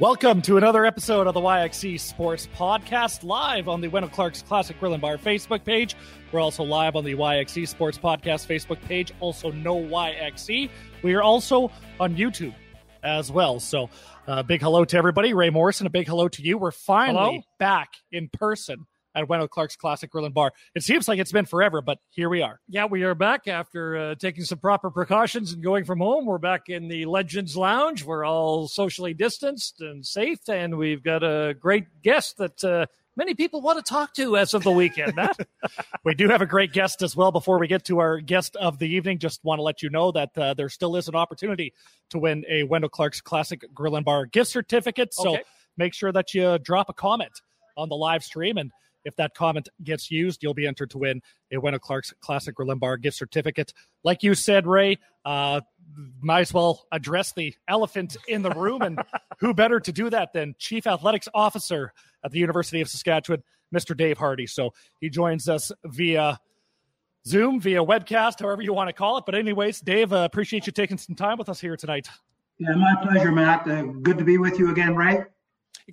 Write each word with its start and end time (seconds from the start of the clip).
Welcome 0.00 0.42
to 0.42 0.56
another 0.58 0.86
episode 0.86 1.26
of 1.26 1.34
the 1.34 1.40
YXE 1.40 1.98
Sports 1.98 2.48
Podcast, 2.54 3.24
live 3.24 3.66
on 3.66 3.80
the 3.80 3.88
Wendel 3.88 4.08
Clark's 4.08 4.42
Classic 4.42 4.78
Grill 4.78 4.92
and 4.92 5.02
Bar 5.02 5.16
Facebook 5.16 5.64
page. 5.64 5.96
We're 6.30 6.38
also 6.38 6.62
live 6.62 6.94
on 6.94 7.02
the 7.02 7.16
YXE 7.16 7.66
Sports 7.66 7.98
Podcast 7.98 8.46
Facebook 8.46 8.80
page, 8.82 9.10
also 9.18 9.50
no 9.50 9.74
YXE. 9.74 10.70
We 11.02 11.14
are 11.14 11.22
also 11.22 11.72
on 11.98 12.14
YouTube 12.14 12.54
as 13.02 13.32
well. 13.32 13.58
So, 13.58 13.90
uh, 14.28 14.44
big 14.44 14.62
hello 14.62 14.84
to 14.84 14.96
everybody. 14.96 15.34
Wray 15.34 15.50
Morrison, 15.50 15.88
a 15.88 15.90
big 15.90 16.06
hello 16.06 16.28
to 16.28 16.42
you. 16.42 16.58
We're 16.58 16.70
finally 16.70 17.18
Hello. 17.18 17.42
back 17.58 17.88
in 18.12 18.28
person 18.28 18.86
at 19.14 19.28
Wendel 19.28 19.48
Clark's 19.48 19.76
Classic 19.76 20.10
Grill 20.10 20.24
and 20.26 20.34
Bar. 20.34 20.52
It 20.74 20.82
seems 20.82 21.08
like 21.08 21.18
it's 21.18 21.32
been 21.32 21.46
forever, 21.46 21.80
but 21.80 21.98
here 22.10 22.28
we 22.28 22.42
are. 22.42 22.60
Yeah, 22.68 22.84
we 22.86 23.02
are 23.04 23.14
back 23.14 23.48
after 23.48 23.96
uh, 23.96 24.14
taking 24.14 24.44
some 24.44 24.58
proper 24.58 24.90
precautions 24.90 25.52
and 25.52 25.62
going 25.62 25.84
from 25.84 25.98
home. 26.00 26.26
We're 26.26 26.38
back 26.38 26.68
in 26.68 26.88
the 26.88 27.06
Legends 27.06 27.56
Lounge. 27.56 28.04
We're 28.04 28.24
all 28.24 28.68
socially 28.68 29.14
distanced 29.14 29.80
and 29.80 30.04
safe, 30.04 30.48
and 30.48 30.76
we've 30.78 31.02
got 31.02 31.22
a 31.22 31.54
great 31.58 31.86
guest 32.02 32.36
that 32.38 32.62
uh, 32.62 32.86
many 33.16 33.34
people 33.34 33.60
want 33.60 33.84
to 33.84 33.88
talk 33.88 34.14
to 34.14 34.36
as 34.36 34.54
of 34.54 34.62
the 34.62 34.70
weekend. 34.70 35.16
Matt. 35.16 35.36
We 36.04 36.14
do 36.14 36.28
have 36.28 36.40
a 36.40 36.46
great 36.46 36.72
guest 36.72 37.02
as 37.02 37.16
well. 37.16 37.32
Before 37.32 37.58
we 37.58 37.66
get 37.66 37.84
to 37.86 37.98
our 37.98 38.20
guest 38.20 38.56
of 38.56 38.78
the 38.78 38.88
evening, 38.88 39.18
just 39.18 39.44
want 39.44 39.58
to 39.58 39.62
let 39.62 39.82
you 39.82 39.90
know 39.90 40.12
that 40.12 40.30
uh, 40.38 40.54
there 40.54 40.68
still 40.68 40.96
is 40.96 41.08
an 41.08 41.14
opportunity 41.16 41.74
to 42.10 42.18
win 42.18 42.44
a 42.48 42.62
Wendel 42.62 42.88
Clark's 42.88 43.20
Classic 43.20 43.62
Grill 43.74 43.96
and 43.96 44.04
Bar 44.04 44.26
gift 44.26 44.50
certificate. 44.50 45.12
So 45.12 45.34
Okay. 45.34 45.42
make 45.76 45.92
sure 45.92 46.12
that 46.12 46.32
you 46.34 46.58
drop 46.60 46.88
a 46.88 46.94
comment 46.94 47.42
on 47.76 47.88
the 47.88 47.96
live 47.96 48.24
stream. 48.24 48.56
And 48.56 48.70
if 49.08 49.16
that 49.16 49.34
comment 49.34 49.68
gets 49.82 50.10
used, 50.10 50.42
you'll 50.42 50.54
be 50.54 50.66
entered 50.66 50.90
to 50.90 50.98
win 50.98 51.20
a 51.52 51.58
Wendel 51.58 51.80
Clark's 51.80 52.12
Classic 52.20 52.54
Grill 52.54 52.70
and 52.70 52.78
Bar 52.78 52.98
gift 52.98 53.16
certificate. 53.16 53.72
Like 54.04 54.22
you 54.22 54.34
said, 54.34 54.66
Wray, 54.66 54.98
uh, 55.24 55.62
might 56.20 56.42
as 56.42 56.54
well 56.54 56.86
address 56.92 57.32
the 57.32 57.54
elephant 57.66 58.16
in 58.28 58.42
the 58.42 58.50
room. 58.50 58.82
And 58.82 59.00
who 59.40 59.54
better 59.54 59.80
to 59.80 59.90
do 59.90 60.10
that 60.10 60.32
than 60.32 60.54
Chief 60.58 60.86
Athletics 60.86 61.28
Officer 61.34 61.92
at 62.24 62.30
the 62.30 62.38
University 62.38 62.80
of 62.80 62.88
Saskatchewan, 62.88 63.42
Mr. 63.74 63.96
Dave 63.96 64.18
Hardy. 64.18 64.46
So 64.46 64.74
he 65.00 65.10
joins 65.10 65.48
us 65.48 65.72
via 65.84 66.38
Zoom, 67.26 67.60
via 67.60 67.82
webcast, 67.84 68.40
however 68.40 68.62
you 68.62 68.72
want 68.72 68.88
to 68.88 68.92
call 68.92 69.18
it. 69.18 69.24
But, 69.26 69.34
anyways, 69.34 69.80
Dave, 69.80 70.12
uh, 70.12 70.18
appreciate 70.18 70.66
you 70.66 70.72
taking 70.72 70.98
some 70.98 71.16
time 71.16 71.38
with 71.38 71.48
us 71.48 71.60
here 71.60 71.76
tonight. 71.76 72.08
Yeah, 72.58 72.74
my 72.74 72.94
pleasure, 73.02 73.32
Matt. 73.32 73.68
Uh, 73.68 73.82
good 73.82 74.18
to 74.18 74.24
be 74.24 74.38
with 74.38 74.58
you 74.58 74.70
again, 74.70 74.94
Wray. 74.94 75.24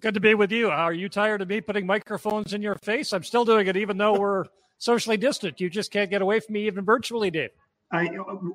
Good 0.01 0.15
to 0.15 0.19
be 0.19 0.33
with 0.33 0.51
you. 0.51 0.69
Are 0.69 0.93
you 0.93 1.07
tired 1.07 1.41
of 1.41 1.47
me 1.47 1.61
putting 1.61 1.85
microphones 1.85 2.53
in 2.53 2.61
your 2.61 2.75
face? 2.75 3.13
I'm 3.13 3.23
still 3.23 3.45
doing 3.45 3.67
it, 3.67 3.77
even 3.77 3.97
though 3.97 4.19
we're 4.19 4.45
socially 4.77 5.15
distant. 5.15 5.61
You 5.61 5.69
just 5.69 5.91
can't 5.91 6.09
get 6.09 6.21
away 6.21 6.41
from 6.41 6.53
me, 6.53 6.67
even 6.67 6.83
virtually, 6.83 7.31
Dave. 7.31 7.51
I 7.91 8.09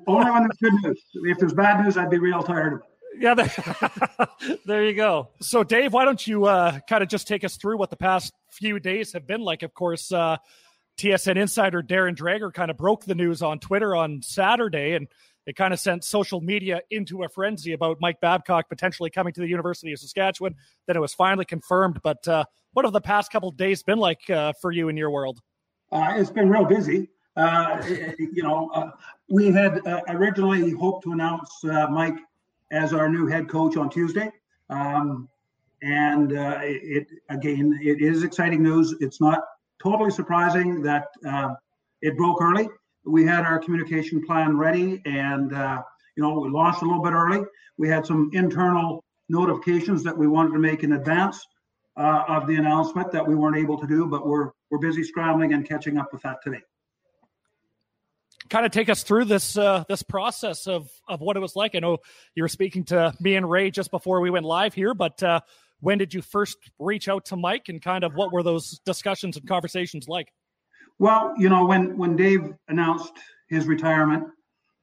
only 0.07 0.31
when 0.31 0.43
there's 0.43 0.57
good 0.61 0.73
news. 0.83 1.01
If 1.13 1.39
there's 1.39 1.53
bad 1.53 1.83
news, 1.83 1.97
I'd 1.97 2.11
be 2.11 2.19
real 2.19 2.43
tired 2.43 2.73
of 2.73 2.79
it. 2.81 2.85
Yeah, 3.19 3.33
there, 3.33 4.57
there 4.65 4.85
you 4.85 4.93
go. 4.93 5.29
So, 5.41 5.63
Dave, 5.63 5.93
why 5.93 6.05
don't 6.05 6.25
you 6.25 6.45
uh, 6.45 6.79
kind 6.87 7.01
of 7.01 7.09
just 7.09 7.27
take 7.27 7.43
us 7.43 7.57
through 7.57 7.77
what 7.77 7.89
the 7.89 7.97
past 7.97 8.33
few 8.51 8.79
days 8.79 9.13
have 9.13 9.25
been 9.25 9.41
like? 9.41 9.63
Of 9.63 9.73
course, 9.73 10.11
uh, 10.11 10.37
TSN 10.97 11.37
insider 11.37 11.81
Darren 11.81 12.15
Dreger 12.15 12.53
kind 12.53 12.69
of 12.69 12.77
broke 12.77 13.05
the 13.05 13.15
news 13.15 13.41
on 13.41 13.59
Twitter 13.59 13.95
on 13.95 14.21
Saturday, 14.21 14.93
and 14.93 15.07
it 15.45 15.55
kind 15.55 15.73
of 15.73 15.79
sent 15.79 16.03
social 16.03 16.39
media 16.41 16.81
into 16.91 17.23
a 17.23 17.29
frenzy 17.29 17.73
about 17.73 17.97
Mike 17.99 18.21
Babcock 18.21 18.69
potentially 18.69 19.09
coming 19.09 19.33
to 19.33 19.41
the 19.41 19.47
University 19.47 19.91
of 19.91 19.99
Saskatchewan. 19.99 20.55
Then 20.87 20.95
it 20.95 20.99
was 20.99 21.13
finally 21.13 21.45
confirmed. 21.45 21.99
But 22.03 22.27
uh, 22.27 22.45
what 22.73 22.85
have 22.85 22.93
the 22.93 23.01
past 23.01 23.31
couple 23.31 23.49
days 23.51 23.81
been 23.81 23.97
like 23.97 24.29
uh, 24.29 24.53
for 24.61 24.71
you 24.71 24.89
in 24.89 24.97
your 24.97 25.09
world? 25.09 25.39
Uh, 25.91 26.13
it's 26.15 26.29
been 26.29 26.49
real 26.49 26.65
busy. 26.65 27.09
Uh, 27.35 27.81
you 28.19 28.43
know, 28.43 28.69
uh, 28.73 28.91
we 29.29 29.51
had 29.51 29.85
uh, 29.87 30.01
originally 30.09 30.71
hoped 30.71 31.03
to 31.05 31.11
announce 31.11 31.49
Mike 31.63 32.17
as 32.71 32.93
our 32.93 33.09
new 33.09 33.27
head 33.27 33.49
coach 33.49 33.77
on 33.77 33.89
Tuesday. 33.89 34.31
Um, 34.69 35.27
and 35.81 36.31
it 36.33 37.07
again, 37.29 37.79
it 37.81 38.01
is 38.01 38.23
exciting 38.23 38.61
news. 38.61 38.93
It's 38.99 39.19
not 39.19 39.41
totally 39.81 40.11
surprising 40.11 40.83
that 40.83 41.07
it 42.01 42.15
broke 42.15 42.41
early. 42.41 42.69
We 43.05 43.25
had 43.25 43.45
our 43.45 43.59
communication 43.59 44.23
plan 44.25 44.57
ready, 44.57 45.01
and 45.05 45.53
uh, 45.53 45.81
you 46.15 46.23
know, 46.23 46.39
we 46.39 46.49
launched 46.49 46.81
a 46.81 46.85
little 46.85 47.01
bit 47.01 47.13
early. 47.13 47.41
We 47.77 47.87
had 47.89 48.05
some 48.05 48.29
internal 48.33 49.03
notifications 49.29 50.03
that 50.03 50.17
we 50.17 50.27
wanted 50.27 50.51
to 50.53 50.59
make 50.59 50.83
in 50.83 50.93
advance 50.93 51.43
uh, 51.97 52.23
of 52.27 52.47
the 52.47 52.55
announcement 52.55 53.11
that 53.11 53.27
we 53.27 53.35
weren't 53.35 53.57
able 53.57 53.77
to 53.79 53.87
do, 53.87 54.05
but 54.07 54.27
we're 54.27 54.51
we're 54.69 54.79
busy 54.79 55.03
scrambling 55.03 55.53
and 55.53 55.67
catching 55.67 55.97
up 55.97 56.13
with 56.13 56.21
that 56.21 56.37
today. 56.43 56.61
kind 58.49 58.65
of 58.65 58.71
take 58.71 58.89
us 58.89 59.03
through 59.03 59.25
this 59.25 59.57
uh, 59.57 59.83
this 59.89 60.03
process 60.03 60.67
of 60.67 60.89
of 61.07 61.21
what 61.21 61.37
it 61.37 61.39
was 61.39 61.55
like. 61.55 61.73
I 61.75 61.79
know 61.79 61.97
you 62.35 62.43
were 62.43 62.49
speaking 62.49 62.83
to 62.85 63.13
me 63.19 63.35
and 63.35 63.49
Wray 63.49 63.71
just 63.71 63.91
before 63.91 64.21
we 64.21 64.29
went 64.29 64.45
live 64.45 64.73
here, 64.73 64.93
but 64.93 65.21
uh, 65.23 65.39
when 65.79 65.97
did 65.97 66.13
you 66.13 66.21
first 66.21 66.57
reach 66.77 67.07
out 67.07 67.25
to 67.25 67.35
Mike, 67.35 67.69
and 67.69 67.81
kind 67.81 68.03
of 68.03 68.13
what 68.13 68.31
were 68.31 68.43
those 68.43 68.79
discussions 68.85 69.37
and 69.37 69.47
conversations 69.47 70.07
like? 70.07 70.31
Well, 71.01 71.33
you 71.35 71.49
know, 71.49 71.65
when 71.65 71.97
when 71.97 72.15
Dave 72.15 72.53
announced 72.67 73.13
his 73.49 73.65
retirement, 73.65 74.23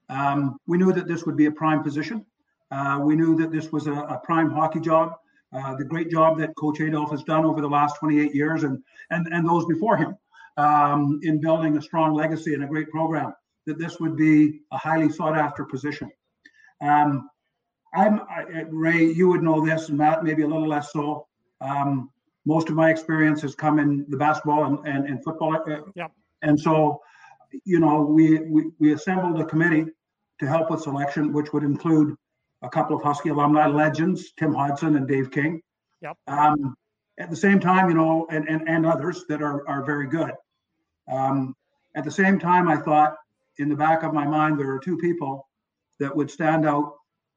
um, 0.09 0.59
we 0.67 0.77
knew 0.77 0.93
that 0.93 1.07
this 1.07 1.25
would 1.25 1.37
be 1.37 1.47
a 1.47 1.53
prime 1.53 1.81
position. 1.85 2.27
Uh, 2.73 2.99
we 3.05 3.15
knew 3.15 3.37
that 3.37 3.53
this 3.53 3.71
was 3.71 3.87
a, 3.87 3.93
a 3.93 4.21
prime 4.25 4.51
hockey 4.51 4.81
job. 4.81 5.13
Uh, 5.53 5.77
the 5.77 5.85
great 5.85 6.11
job 6.11 6.37
that 6.39 6.57
Coach 6.57 6.81
Adolph 6.81 7.13
has 7.13 7.23
done 7.23 7.45
over 7.45 7.61
the 7.61 7.69
last 7.69 8.01
28 8.01 8.35
years, 8.35 8.65
and 8.65 8.83
and 9.11 9.29
and 9.31 9.49
those 9.49 9.65
before 9.67 9.97
him, 9.97 10.17
um, 10.57 11.21
in 11.23 11.41
building 11.41 11.77
a 11.77 11.81
strong 11.81 12.15
legacy 12.15 12.53
and 12.53 12.65
a 12.65 12.67
great 12.67 12.91
program. 12.91 13.33
That 13.67 13.79
this 13.79 14.01
would 14.01 14.17
be 14.17 14.63
a 14.73 14.77
highly 14.77 15.11
sought 15.11 15.39
after 15.39 15.65
position. 15.65 16.11
Um, 16.81 17.31
I'm 17.95 18.23
I, 18.23 18.65
Wray. 18.71 19.05
You 19.05 19.29
would 19.29 19.45
know 19.45 19.65
this, 19.65 19.89
and 19.89 19.97
Matt 19.97 20.25
maybe 20.25 20.43
a 20.43 20.49
little 20.49 20.67
less 20.67 20.91
so. 20.91 21.29
Um, 21.61 22.11
most 22.49 22.71
of 22.71 22.75
my 22.83 22.89
experience 22.91 23.41
has 23.43 23.55
come 23.55 23.79
in 23.79 24.07
the 24.09 24.17
basketball 24.17 24.65
and, 24.65 24.79
and, 24.93 25.07
and 25.11 25.23
football. 25.23 25.55
uh, 25.55 25.83
Yep. 25.95 26.11
And 26.43 26.59
so, 26.59 27.01
you 27.65 27.79
know, 27.79 27.97
we, 28.17 28.39
we 28.55 28.61
we 28.79 28.93
assembled 28.95 29.39
a 29.41 29.45
committee 29.45 29.85
to 30.41 30.47
help 30.47 30.71
with 30.71 30.81
selection, 30.81 31.33
which 31.33 31.53
would 31.53 31.65
include 31.73 32.17
a 32.63 32.71
couple 32.77 32.97
of 32.97 33.03
Husky 33.03 33.29
alumni 33.29 33.67
legends, 33.67 34.33
Tim 34.39 34.53
Hudson 34.55 34.97
and 34.97 35.07
Dave 35.07 35.31
King. 35.31 35.61
Yep. 36.01 36.17
Um, 36.27 36.75
at 37.19 37.29
the 37.31 37.37
same 37.37 37.59
time, 37.61 37.89
you 37.91 37.97
know, 38.01 38.27
and, 38.31 38.49
and, 38.49 38.69
and 38.69 38.87
others 38.87 39.25
that 39.29 39.43
are, 39.43 39.69
are 39.69 39.85
very 39.85 40.07
good. 40.07 40.33
Um, 41.11 41.55
at 41.97 42.05
the 42.05 42.11
same 42.23 42.39
time, 42.39 42.69
I 42.69 42.77
thought 42.77 43.17
in 43.59 43.69
the 43.69 43.77
back 43.77 44.05
of 44.05 44.15
my 44.15 44.27
mind, 44.39 44.59
there 44.59 44.71
are 44.71 44.79
two 44.79 44.97
people 44.99 45.49
that 46.01 46.15
would 46.17 46.31
stand 46.31 46.65
out 46.67 46.95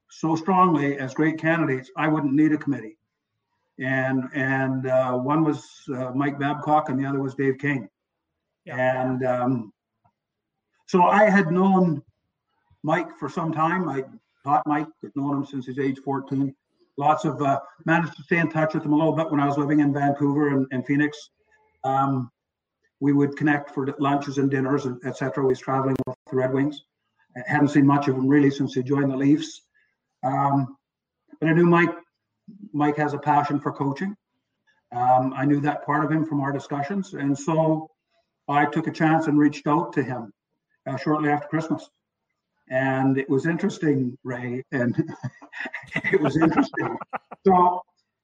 so 0.10 0.36
strongly 0.36 1.00
as 1.00 1.14
great 1.14 1.38
candidates. 1.40 1.90
I 1.98 2.08
wouldn't 2.08 2.34
need 2.34 2.54
a 2.54 2.58
committee. 2.58 2.98
And 3.82 4.30
and 4.34 4.88
uh, 4.88 5.14
one 5.14 5.44
was 5.44 5.68
uh, 5.90 6.12
Mike 6.12 6.40
Babcock, 6.40 6.90
and 6.90 7.00
the 7.00 7.06
other 7.06 7.20
was 7.20 7.36
Dave 7.36 7.58
King. 7.58 7.90
Yeah. 8.66 8.78
And 8.78 9.26
um, 9.26 9.74
so 10.88 11.04
I 11.04 11.30
had 11.30 11.52
known 11.52 12.02
Mike 12.84 13.18
for 13.18 13.28
some 13.28 13.52
time. 13.52 13.90
I 13.90 14.04
taught 14.44 14.64
Mike, 14.68 14.88
had 15.02 15.12
known 15.16 15.38
him 15.38 15.46
since 15.46 15.66
his 15.66 15.80
age 15.80 16.00
14. 16.04 16.54
Lots 16.98 17.26
of 17.26 17.42
uh, 17.42 17.60
managed 17.86 18.16
to 18.18 18.24
stay 18.24 18.38
in 18.38 18.52
touch 18.52 18.74
with 18.74 18.86
him 18.86 18.94
a 18.94 18.98
little 18.98 19.14
bit 19.14 19.32
when 19.32 19.40
I 19.40 19.48
was 19.48 19.58
living 19.58 19.80
in 19.80 19.94
Vancouver 19.94 20.50
and, 20.50 20.68
and 20.72 20.86
Phoenix. 20.86 21.18
Um, 21.84 22.30
we 23.00 23.14
would 23.14 23.36
connect 23.36 23.72
for 23.74 23.88
lunches 23.98 24.38
and 24.38 24.52
dinners, 24.52 24.86
etc. 25.06 25.44
et. 25.44 25.46
We 25.46 25.52
was 25.54 25.60
traveling 25.60 25.96
with 26.06 26.16
the 26.30 26.38
Red 26.38 26.54
Wings. 26.54 26.84
I 27.36 27.42
hadn't 27.48 27.70
seen 27.70 27.86
much 27.86 28.08
of 28.08 28.16
him 28.16 28.28
really 28.28 28.52
since 28.52 28.76
he 28.76 28.84
joined 28.84 29.12
the 29.12 29.18
Leafs. 29.18 29.62
Um, 30.24 30.78
but 31.40 31.50
I 31.50 31.54
knew 31.54 31.66
Mike. 31.66 31.96
Mike 32.74 32.98
has 32.98 33.14
a 33.14 33.18
passion 33.18 33.60
for 33.60 33.72
coaching. 33.72 34.16
Um, 34.92 35.34
I 35.36 35.46
knew 35.46 35.62
that 35.62 35.86
part 35.86 36.04
of 36.04 36.12
him 36.12 36.26
from 36.26 36.42
our 36.42 36.52
discussions, 36.52 37.14
and 37.14 37.38
so 37.38 37.90
I 38.48 38.66
took 38.66 38.88
a 38.88 38.92
chance 38.92 39.28
and 39.28 39.38
reached 39.38 39.68
out 39.68 39.94
to 39.94 40.04
him 40.04 40.34
uh, 40.86 40.98
shortly 40.98 41.30
after 41.30 41.48
Christmas. 41.48 41.90
And 42.70 43.18
it 43.18 43.30
was 43.30 43.46
interesting, 43.46 44.18
Wray, 44.24 44.64
and 44.72 44.96
it 46.12 46.22
was 46.22 46.38
interesting. 46.38 46.98
so 47.46 47.82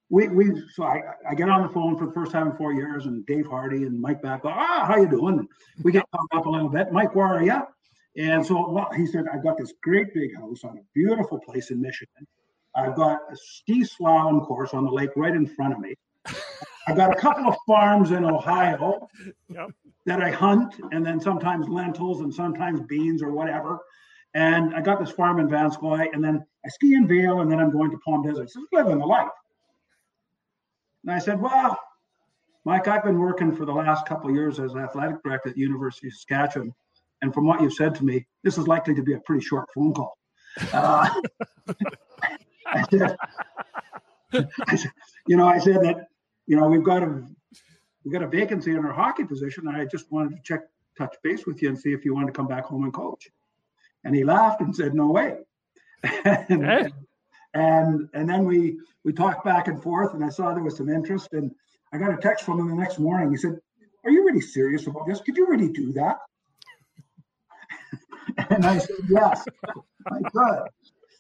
we 0.10 0.28
we 0.30 0.64
so 0.74 0.84
I, 0.84 1.02
I 1.30 1.36
get 1.36 1.50
on 1.50 1.64
the 1.64 1.70
phone 1.70 1.98
for 1.98 2.06
the 2.06 2.14
first 2.14 2.32
time 2.32 2.52
in 2.52 2.58
four 2.58 2.74
years, 2.74 3.06
and 3.06 3.26
Dave 3.26 3.48
Hardy 3.48 3.84
and 3.84 4.00
Mike 4.00 4.22
back, 4.22 4.42
ah, 4.44 4.86
how 4.88 4.98
you 4.98 5.10
doing? 5.10 5.48
We 5.84 5.92
get 5.92 6.06
talked 6.12 6.34
up 6.34 6.46
a 6.46 6.50
little 6.50 6.70
bit. 6.70 6.92
Mike, 6.92 7.16
where 7.16 7.28
are 7.28 7.44
you? 7.44 7.62
And 8.18 8.46
so 8.46 8.70
well, 8.70 8.90
he 8.96 9.06
said, 9.06 9.26
I've 9.32 9.44
got 9.44 9.58
this 9.58 9.74
great 9.84 10.14
big 10.14 10.36
house 10.36 10.64
on 10.64 10.78
a 10.78 10.82
beautiful 10.94 11.40
place 11.40 11.72
in 11.72 11.82
Michigan. 11.82 12.26
I've 12.78 12.96
got 12.96 13.22
a 13.32 13.36
ski 13.36 13.82
slalom 13.82 14.46
course 14.46 14.74
on 14.74 14.86
the 14.86 14.92
lake 14.92 15.10
right 15.16 15.34
in 15.34 15.48
front 15.48 15.74
of 15.74 15.80
me. 15.80 15.96
I've 16.88 16.96
got 16.96 17.12
a 17.12 17.20
couple 17.20 17.48
of 17.48 17.56
farms 17.66 18.12
in 18.12 18.24
Ohio 18.24 19.08
Yep. 19.50 19.72
that 20.06 20.22
I 20.22 20.30
hunt, 20.30 20.76
and 20.92 21.06
then 21.06 21.20
sometimes 21.20 21.68
lentils 21.68 22.22
and 22.22 22.34
sometimes 22.34 22.80
beans 22.82 23.24
or 23.24 23.32
whatever. 23.32 23.80
And 24.36 24.76
I 24.76 24.82
got 24.82 25.00
this 25.00 25.12
farm 25.12 25.40
in 25.40 25.48
Vanscoy, 25.48 26.08
and 26.14 26.24
then 26.24 26.46
I 26.66 26.70
ski 26.70 26.94
in 26.94 27.08
Vail, 27.08 27.42
and 27.42 27.52
then 27.52 27.60
I'm 27.60 27.72
going 27.72 27.90
to 27.92 27.98
Palm 28.06 28.22
Desert. 28.22 28.52
Says, 28.52 28.64
living 28.72 29.00
the 29.00 29.06
life. 29.06 29.32
And 31.04 31.12
I 31.12 31.20
said, 31.20 31.42
well, 31.42 31.80
Mike, 32.64 32.88
I've 32.88 33.04
been 33.04 33.18
working 33.18 33.56
for 33.56 33.66
the 33.66 33.74
last 33.74 34.06
couple 34.06 34.30
of 34.30 34.36
years 34.36 34.60
as 34.60 34.76
athletic 34.76 35.24
director 35.24 35.50
at 35.50 35.56
the 35.56 35.62
University 35.62 36.08
of 36.08 36.14
Saskatchewan. 36.14 36.74
And 37.22 37.34
from 37.34 37.48
what 37.48 37.62
you've 37.62 37.74
said 37.74 37.96
to 37.96 38.06
me, 38.06 38.28
this 38.44 38.58
is 38.58 38.68
likely 38.68 38.94
to 38.94 39.02
be 39.02 39.14
a 39.14 39.20
pretty 39.22 39.44
short 39.44 39.68
phone 39.74 39.94
call. 39.94 40.18
Uh, 40.72 41.10
I 42.68 42.84
said, 42.90 43.16
you 45.28 45.38
know, 45.38 45.48
I 45.48 45.58
said 45.58 45.82
that, 45.84 46.08
you 46.46 46.58
know, 46.58 46.68
we've 46.68 46.84
got 46.84 47.04
a 47.04 47.24
we've 48.04 48.14
got 48.14 48.24
a 48.24 48.28
vacancy 48.28 48.72
in 48.72 48.86
our 48.86 48.94
hockey 48.94 49.26
position. 49.26 49.68
And 49.68 49.76
I 49.76 49.86
just 49.86 50.12
wanted 50.12 50.36
to 50.36 50.42
check 50.44 50.62
touch 50.98 51.16
base 51.24 51.46
with 51.46 51.62
you 51.62 51.70
and 51.70 51.78
see 51.78 51.94
if 51.94 52.04
you 52.04 52.14
wanted 52.14 52.28
to 52.28 52.34
come 52.34 52.48
back 52.48 52.66
home 52.66 52.84
and 52.84 52.94
coach. 52.94 53.28
And 54.04 54.16
he 54.16 54.24
laughed 54.24 54.62
and 54.62 54.76
said, 54.76 54.94
No 54.94 55.12
way. 55.12 55.38
and, 56.26 56.66
hey. 56.66 56.90
and 57.54 58.10
and 58.14 58.30
then 58.30 58.46
we 58.46 58.80
we 59.04 59.14
talked 59.14 59.44
back 59.44 59.68
and 59.68 59.82
forth 59.82 60.14
and 60.14 60.24
I 60.24 60.30
saw 60.30 60.54
there 60.54 60.64
was 60.64 60.78
some 60.78 60.90
interest 60.90 61.34
and 61.34 61.52
I 61.92 61.98
got 61.98 62.14
a 62.14 62.18
text 62.18 62.46
from 62.46 62.60
him 62.60 62.70
the 62.70 62.76
next 62.76 63.00
morning. 63.00 63.32
He 63.32 63.38
said, 63.38 63.58
Are 64.04 64.12
you 64.12 64.26
really 64.26 64.42
serious 64.42 64.88
about 64.88 65.08
this? 65.08 65.22
Could 65.22 65.38
you 65.38 65.48
really 65.48 65.70
do 65.70 65.92
that? 65.94 66.18
and 68.50 68.66
I 68.66 68.78
said, 68.78 68.96
Yes, 69.10 69.46
I 70.08 70.30
could. 70.30 70.70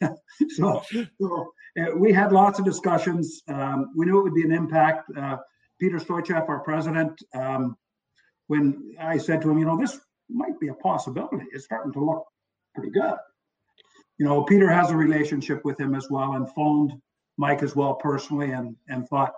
so, 0.49 0.81
so 1.19 1.51
uh, 1.79 1.95
we 1.95 2.11
had 2.11 2.31
lots 2.31 2.59
of 2.59 2.65
discussions. 2.65 3.41
Um, 3.47 3.91
we 3.95 4.05
knew 4.05 4.19
it 4.19 4.23
would 4.23 4.33
be 4.33 4.43
an 4.43 4.51
impact. 4.51 5.09
Uh, 5.15 5.37
Peter 5.79 5.97
Stoicheff, 5.97 6.49
our 6.49 6.59
president, 6.59 7.21
um, 7.33 7.75
when 8.47 8.95
I 8.99 9.17
said 9.17 9.41
to 9.41 9.49
him, 9.51 9.59
you 9.59 9.65
know, 9.65 9.77
this 9.77 9.99
might 10.29 10.59
be 10.59 10.69
a 10.69 10.73
possibility, 10.73 11.45
it's 11.51 11.65
starting 11.65 11.93
to 11.93 12.03
look 12.03 12.25
pretty 12.75 12.91
good. 12.91 13.15
You 14.17 14.25
know, 14.25 14.43
Peter 14.43 14.69
has 14.69 14.89
a 14.89 14.95
relationship 14.95 15.63
with 15.63 15.79
him 15.79 15.93
as 15.93 16.07
well 16.09 16.33
and 16.33 16.51
phoned 16.53 16.93
Mike 17.37 17.61
as 17.61 17.75
well 17.75 17.95
personally 17.95 18.51
and, 18.51 18.75
and 18.87 19.07
thought 19.07 19.33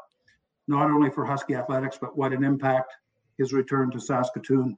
not 0.68 0.90
only 0.90 1.10
for 1.10 1.26
Husky 1.26 1.56
athletics, 1.56 1.98
but 2.00 2.18
what 2.18 2.32
an 2.32 2.44
impact 2.44 2.94
his 3.38 3.52
return 3.52 3.92
to 3.92 4.00
Saskatoon 4.00 4.78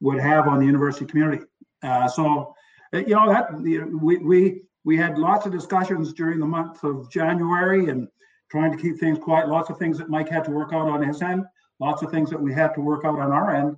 would 0.00 0.18
have 0.18 0.48
on 0.48 0.58
the 0.58 0.66
university 0.66 1.06
community. 1.06 1.44
Uh, 1.82 2.08
so, 2.08 2.54
uh, 2.92 2.98
you 2.98 3.14
know, 3.14 3.28
that 3.28 3.54
we, 3.54 4.18
we 4.18 4.62
we 4.84 4.96
had 4.96 5.18
lots 5.18 5.46
of 5.46 5.52
discussions 5.52 6.12
during 6.12 6.40
the 6.40 6.46
month 6.46 6.82
of 6.84 7.10
January 7.10 7.88
and 7.88 8.08
trying 8.50 8.72
to 8.72 8.78
keep 8.78 8.98
things 8.98 9.18
quiet. 9.18 9.48
Lots 9.48 9.70
of 9.70 9.78
things 9.78 9.98
that 9.98 10.08
Mike 10.08 10.28
had 10.28 10.44
to 10.44 10.50
work 10.50 10.72
out 10.72 10.88
on 10.88 11.02
his 11.06 11.22
end. 11.22 11.44
Lots 11.78 12.02
of 12.02 12.10
things 12.10 12.30
that 12.30 12.40
we 12.40 12.52
had 12.52 12.74
to 12.74 12.80
work 12.80 13.04
out 13.04 13.18
on 13.18 13.32
our 13.32 13.54
end. 13.54 13.76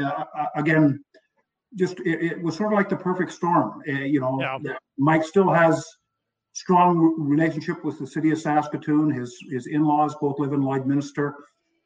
Uh, 0.00 0.24
again, 0.56 1.02
just 1.76 2.00
it, 2.00 2.22
it, 2.22 2.42
was 2.42 2.56
sort 2.56 2.72
of 2.72 2.76
like 2.76 2.88
the 2.88 2.96
perfect 2.96 3.32
storm. 3.32 3.82
Uh, 3.88 3.92
you 3.92 4.20
know, 4.20 4.40
yeah. 4.62 4.74
Mike 4.98 5.24
still 5.24 5.52
has 5.52 5.84
strong 6.52 7.14
relationship 7.18 7.84
with 7.84 7.98
the 7.98 8.06
city 8.06 8.30
of 8.30 8.40
Saskatoon. 8.40 9.10
His 9.10 9.36
his 9.50 9.66
in-laws 9.66 10.14
both 10.20 10.38
live 10.38 10.52
in 10.52 10.60
Lloydminster. 10.60 11.32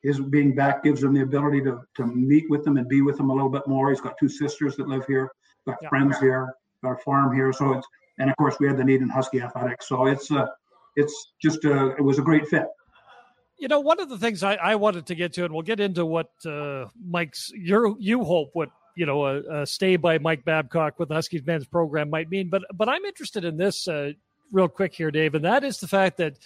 His 0.03 0.21
being 0.21 0.55
back 0.55 0.83
gives 0.83 1.03
him 1.03 1.15
the 1.15 1.23
ability 1.23 1.63
to 1.63 1.81
to 1.97 2.07
meet 2.07 2.49
with 2.51 2.65
them 2.65 2.77
and 2.77 2.89
be 2.89 3.01
with 3.01 3.17
them 3.17 3.31
a 3.31 3.35
little 3.35 3.51
bit 3.51 3.67
more. 3.67 3.91
He's 3.91 4.01
got 4.01 4.19
two 4.19 4.29
sisters 4.29 4.77
that 4.77 4.89
live 4.89 5.07
here, 5.07 5.31
got 5.67 5.79
yeah. 5.81 5.89
friends 5.89 6.19
here, 6.19 6.55
got 6.83 6.93
a 6.93 6.99
farm 6.99 7.35
here. 7.35 7.53
So 7.53 7.73
it's 7.73 7.87
and 8.19 8.31
of 8.31 8.37
course 8.37 8.57
we 8.61 8.67
had 8.67 8.77
the 8.77 8.85
need 8.85 9.01
in 9.01 9.09
Husky 9.09 9.41
athletics. 9.41 9.89
So 9.89 10.07
it's 10.07 10.31
uh, 10.31 10.47
it's 10.97 11.33
just 11.43 11.65
a, 11.65 11.91
it 11.97 12.03
was 12.03 12.19
a 12.19 12.23
great 12.23 12.47
fit. 12.49 12.67
You 13.59 13.69
know, 13.69 13.81
one 13.81 14.01
of 14.01 14.09
the 14.09 14.19
things 14.19 14.43
I, 14.43 14.55
I 14.55 14.75
wanted 14.75 15.07
to 15.07 15.15
get 15.15 15.33
to, 15.35 15.45
and 15.45 15.55
we'll 15.55 15.63
get 15.63 15.81
into 15.81 16.05
what 16.05 16.31
uh, 16.47 16.87
Mike's 17.07 17.51
your 17.55 17.97
you 17.99 18.25
hope 18.25 18.51
what 18.53 18.71
you 18.97 19.07
know 19.07 19.27
a, 19.27 19.63
a, 19.63 19.67
stay 19.67 19.97
by 19.97 20.19
Mike 20.19 20.45
Babcock 20.45 20.99
with 20.99 21.09
the 21.09 21.15
Huskies 21.15 21.45
men's 21.45 21.67
program 21.67 22.11
might 22.11 22.29
mean, 22.31 22.49
but 22.51 22.63
but 22.75 22.89
I'm 22.89 23.05
interested 23.05 23.45
in 23.45 23.57
this 23.57 23.87
uh, 23.89 24.13
real 24.53 24.69
quick 24.69 24.95
here, 24.95 25.11
Dave, 25.11 25.35
and 25.35 25.45
that 25.45 25.65
is 25.65 25.79
the 25.79 25.89
fact 25.89 26.19
that 26.19 26.39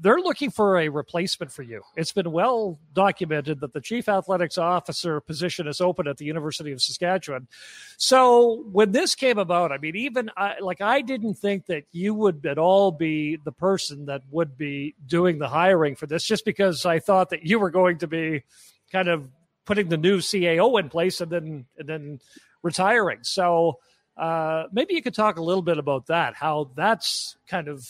they're 0.00 0.18
looking 0.18 0.50
for 0.50 0.78
a 0.78 0.88
replacement 0.88 1.52
for 1.52 1.62
you. 1.62 1.82
It's 1.96 2.12
been 2.12 2.30
well 2.32 2.78
documented 2.92 3.60
that 3.60 3.72
the 3.72 3.80
chief 3.80 4.08
athletics 4.08 4.58
officer 4.58 5.20
position 5.20 5.66
is 5.66 5.80
open 5.80 6.06
at 6.06 6.18
the 6.18 6.24
University 6.24 6.72
of 6.72 6.82
Saskatchewan. 6.82 7.48
So 7.96 8.64
when 8.70 8.92
this 8.92 9.14
came 9.14 9.38
about, 9.38 9.72
I 9.72 9.78
mean, 9.78 9.96
even 9.96 10.30
I, 10.36 10.58
like 10.60 10.80
I 10.80 11.00
didn't 11.00 11.34
think 11.34 11.66
that 11.66 11.84
you 11.92 12.14
would 12.14 12.44
at 12.46 12.58
all 12.58 12.90
be 12.90 13.36
the 13.36 13.52
person 13.52 14.06
that 14.06 14.22
would 14.30 14.56
be 14.56 14.94
doing 15.06 15.38
the 15.38 15.48
hiring 15.48 15.96
for 15.96 16.06
this, 16.06 16.24
just 16.24 16.44
because 16.44 16.84
I 16.84 16.98
thought 16.98 17.30
that 17.30 17.44
you 17.44 17.58
were 17.58 17.70
going 17.70 17.98
to 17.98 18.06
be 18.06 18.44
kind 18.92 19.08
of 19.08 19.28
putting 19.64 19.88
the 19.88 19.96
new 19.96 20.18
CAO 20.18 20.80
in 20.80 20.88
place 20.88 21.20
and 21.20 21.30
then 21.30 21.66
and 21.78 21.88
then 21.88 22.20
retiring. 22.62 23.18
So 23.22 23.78
uh, 24.16 24.64
maybe 24.72 24.94
you 24.94 25.02
could 25.02 25.14
talk 25.14 25.38
a 25.38 25.42
little 25.42 25.62
bit 25.62 25.78
about 25.78 26.06
that, 26.06 26.34
how 26.34 26.70
that's 26.74 27.36
kind 27.46 27.68
of 27.68 27.86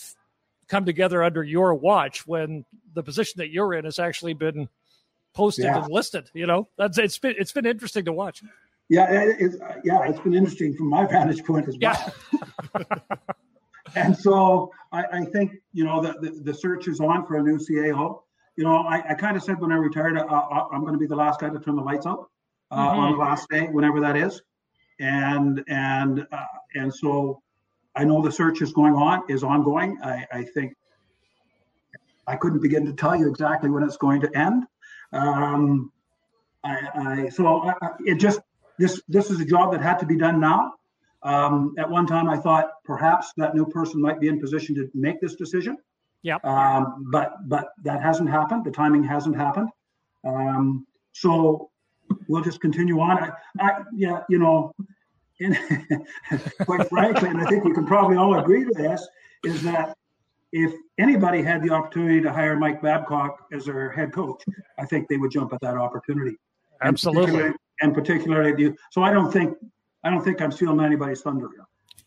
come 0.69 0.85
together 0.85 1.23
under 1.23 1.43
your 1.43 1.73
watch 1.73 2.25
when 2.25 2.63
the 2.93 3.03
position 3.03 3.39
that 3.39 3.49
you're 3.49 3.73
in 3.73 3.85
has 3.85 3.99
actually 3.99 4.33
been 4.33 4.69
posted 5.33 5.65
yeah. 5.65 5.83
and 5.83 5.91
listed. 5.91 6.29
You 6.33 6.47
know, 6.47 6.67
that's 6.77 6.97
it's 6.97 7.17
been 7.17 7.35
it's 7.37 7.51
been 7.51 7.65
interesting 7.65 8.05
to 8.05 8.13
watch. 8.13 8.43
Yeah, 8.87 9.07
it's, 9.11 9.55
yeah, 9.83 10.07
it's 10.07 10.19
been 10.19 10.33
interesting 10.33 10.75
from 10.75 10.89
my 10.89 11.05
vantage 11.11 11.43
point 11.43 11.67
as 11.67 11.77
well. 11.79 12.13
Yeah. 12.75 12.83
and 13.95 14.17
so 14.17 14.71
I, 14.91 15.03
I, 15.03 15.25
think 15.25 15.53
you 15.73 15.83
know 15.83 16.01
the, 16.01 16.13
the, 16.19 16.41
the 16.43 16.53
search 16.53 16.87
is 16.87 16.99
on 16.99 17.25
for 17.25 17.37
a 17.37 17.43
new 17.43 17.57
CAO. 17.57 18.21
You 18.55 18.63
know, 18.63 18.77
I, 18.77 19.11
I 19.11 19.13
kind 19.13 19.37
of 19.37 19.43
said 19.43 19.59
when 19.61 19.71
I 19.71 19.75
retired, 19.75 20.17
uh, 20.17 20.25
uh 20.25 20.67
I'm 20.71 20.81
going 20.81 20.93
to 20.93 20.99
be 20.99 21.05
the 21.05 21.15
last 21.15 21.39
guy 21.39 21.49
to 21.49 21.59
turn 21.59 21.75
the 21.75 21.81
lights 21.81 22.05
out 22.05 22.29
uh, 22.71 22.89
mm-hmm. 22.89 22.99
on 22.99 23.11
the 23.13 23.17
last 23.17 23.47
day, 23.49 23.67
whenever 23.67 23.99
that 24.01 24.17
is, 24.17 24.41
and 24.99 25.63
and 25.67 26.25
uh, 26.31 26.45
and 26.73 26.93
so 26.93 27.41
I 27.99 28.05
know 28.05 28.21
the 28.21 28.31
search 28.31 28.61
is 28.61 28.71
going 28.71 28.93
on, 28.93 29.23
is 29.27 29.43
ongoing. 29.43 29.99
I, 30.01 30.25
I 30.31 30.43
think 30.43 30.73
I 32.25 32.37
couldn't 32.37 32.61
begin 32.61 32.85
to 32.85 32.93
tell 32.93 33.13
you 33.13 33.27
exactly 33.27 33.69
when 33.69 33.83
it's 33.83 33.97
going 33.97 34.21
to 34.21 34.37
end. 34.37 34.63
Um, 35.11 35.91
I, 36.63 36.77
I, 36.95 37.29
so 37.29 37.69
I, 37.69 37.73
it 38.05 38.15
just 38.15 38.39
this 38.77 39.01
this 39.09 39.29
is 39.29 39.41
a 39.41 39.45
job 39.45 39.73
that 39.73 39.81
had 39.81 39.99
to 39.99 40.05
be 40.05 40.15
done 40.15 40.39
now. 40.39 40.75
Um, 41.23 41.75
at 41.77 41.89
one 41.89 42.07
time, 42.07 42.29
I 42.29 42.37
thought 42.37 42.71
perhaps 42.85 43.33
that 43.35 43.53
new 43.53 43.65
person 43.65 44.01
might 44.01 44.21
be 44.21 44.29
in 44.29 44.39
position 44.39 44.75
to 44.75 44.89
make 44.93 45.19
this 45.19 45.35
decision. 45.35 45.77
Yeah. 46.21 46.37
Um, 46.45 47.05
but 47.11 47.49
but 47.49 47.65
that 47.83 48.01
hasn't 48.01 48.29
happened. 48.29 48.63
The 48.63 48.71
timing 48.71 49.03
hasn't 49.03 49.35
happened. 49.35 49.69
Um, 50.25 50.87
so 51.11 51.69
we'll 52.29 52.43
just 52.43 52.61
continue 52.61 53.01
on. 53.01 53.21
I, 53.21 53.31
I, 53.59 53.83
yeah, 53.93 54.21
you 54.29 54.39
know, 54.39 54.73
and 55.39 55.57
quite 56.65 56.87
frankly, 56.89 57.29
and 57.29 57.41
I 57.41 57.45
think 57.45 57.63
we 57.63 57.73
can 57.73 57.85
probably 57.85 58.17
all 58.17 58.37
agree 58.39 58.63
to 58.65 58.73
this, 58.73 59.07
is 59.43 59.61
that 59.63 59.95
if 60.51 60.73
anybody 60.97 61.41
had 61.41 61.63
the 61.63 61.71
opportunity 61.71 62.21
to 62.21 62.31
hire 62.31 62.55
Mike 62.55 62.81
Babcock 62.81 63.45
as 63.53 63.65
their 63.65 63.91
head 63.91 64.11
coach, 64.11 64.43
I 64.77 64.85
think 64.85 65.07
they 65.07 65.17
would 65.17 65.31
jump 65.31 65.53
at 65.53 65.61
that 65.61 65.77
opportunity. 65.77 66.37
Absolutely. 66.81 67.23
And 67.23 67.27
particularly, 67.31 67.55
and 67.81 67.93
particularly 67.93 68.63
you. 68.63 68.77
So 68.91 69.03
I 69.03 69.11
don't 69.11 69.31
think 69.31 69.57
I 70.03 70.09
don't 70.09 70.23
think 70.23 70.41
I'm 70.41 70.51
stealing 70.51 70.83
anybody's 70.83 71.21
thunder 71.21 71.47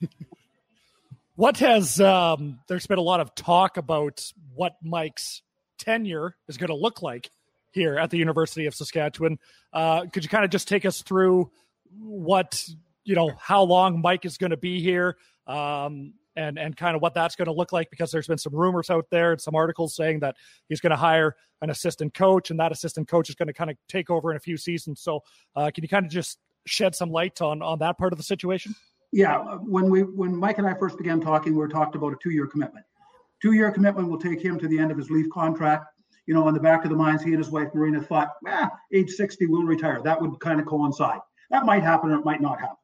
here. 0.01 0.09
what 1.37 1.59
has 1.59 2.01
um, 2.01 2.61
there's 2.69 2.87
been 2.87 2.99
a 2.99 3.03
lot 3.03 3.21
of 3.21 3.35
talk 3.35 3.77
about 3.77 4.25
what 4.55 4.75
Mike's 4.83 5.43
tenure 5.79 6.37
is 6.49 6.57
going 6.57 6.69
to 6.69 6.77
look 6.77 7.03
like 7.03 7.31
here 7.73 7.99
at 7.99 8.11
the 8.11 8.19
University 8.19 8.67
of 8.67 8.75
Saskatchewan. 8.75 9.39
Uh, 9.73 10.07
could 10.13 10.25
you 10.25 10.31
kind 10.31 10.45
of 10.45 10.51
just 10.51 10.69
take 10.69 10.85
us 10.85 11.03
through 11.03 11.51
what 11.99 12.65
you 13.05 13.15
know 13.15 13.33
how 13.39 13.63
long 13.63 14.01
Mike 14.01 14.25
is 14.25 14.39
going 14.39 14.51
to 14.51 14.57
be 14.57 14.81
here, 14.81 15.17
um, 15.47 16.15
and 16.37 16.59
and 16.59 16.77
kind 16.77 16.97
of 16.97 17.03
what 17.03 17.15
that's 17.15 17.37
going 17.37 17.47
to 17.47 17.53
look 17.53 17.73
like 17.73 17.91
because 17.91 18.11
there's 18.11 18.27
been 18.27 18.39
some 18.39 18.55
rumors 18.55 18.91
out 18.91 19.07
there 19.11 19.33
and 19.33 19.41
some 19.41 19.55
articles 19.55 19.95
saying 19.95 20.21
that 20.21 20.37
he's 20.69 20.81
going 20.81 20.91
to 20.91 20.97
hire 20.97 21.37
an 21.61 21.71
assistant 21.71 22.15
coach 22.15 22.51
and 22.51 22.59
that 22.59 22.73
assistant 22.73 23.09
coach 23.09 23.29
is 23.29 23.35
going 23.35 23.49
to 23.49 23.53
kind 23.53 23.71
of 23.71 23.77
take 23.89 24.11
over 24.11 24.31
in 24.31 24.37
a 24.37 24.41
few 24.41 24.57
seasons. 24.57 25.01
So, 25.01 25.23
uh, 25.57 25.71
can 25.75 25.83
you 25.83 25.89
kind 25.89 26.07
of 26.07 26.13
just 26.13 26.39
shed 26.67 26.95
some 26.95 27.11
light 27.11 27.41
on 27.41 27.63
on 27.63 27.79
that 27.81 27.99
part 27.99 28.13
of 28.13 28.19
the 28.19 28.25
situation? 28.25 28.75
Yeah, 29.13 29.39
when 29.57 29.91
we 29.91 30.03
when 30.03 30.35
Mike 30.35 30.59
and 30.59 30.67
I 30.67 30.75
first 30.75 30.97
began 30.97 31.21
talking, 31.21 31.53
we 31.53 31.59
were 31.59 31.69
talked 31.69 31.95
about 31.95 32.13
a 32.13 32.17
two 32.23 32.31
year 32.31 32.47
commitment. 32.47 32.87
Two 33.43 33.53
year 33.53 33.71
commitment 33.71 34.09
will 34.09 34.19
take 34.19 34.41
him 34.41 34.59
to 34.59 34.69
the 34.69 34.79
end 34.79 34.91
of 34.91 34.97
his 34.97 35.11
leaf 35.11 35.29
contract. 35.31 35.87
You 36.27 36.35
know, 36.35 36.47
in 36.49 36.55
the 36.55 36.61
back 36.61 36.85
of 36.85 36.91
the 36.91 36.97
minds, 36.97 37.23
he 37.23 37.31
and 37.31 37.39
his 37.39 37.51
wife 37.51 37.69
Marina 37.75 38.01
thought, 38.01 38.31
"Yeah, 38.45 38.69
age 38.93 39.11
60 39.11 39.47
we'll 39.47 39.65
retire. 39.65 40.01
That 40.03 40.21
would 40.21 40.39
kind 40.41 40.61
of 40.61 40.67
coincide. 40.67 41.19
That 41.51 41.67
might 41.67 41.83
happen 41.83 42.11
or 42.11 42.19
it 42.19 42.25
might 42.25 42.41
not 42.41 42.61
happen. 42.61 42.77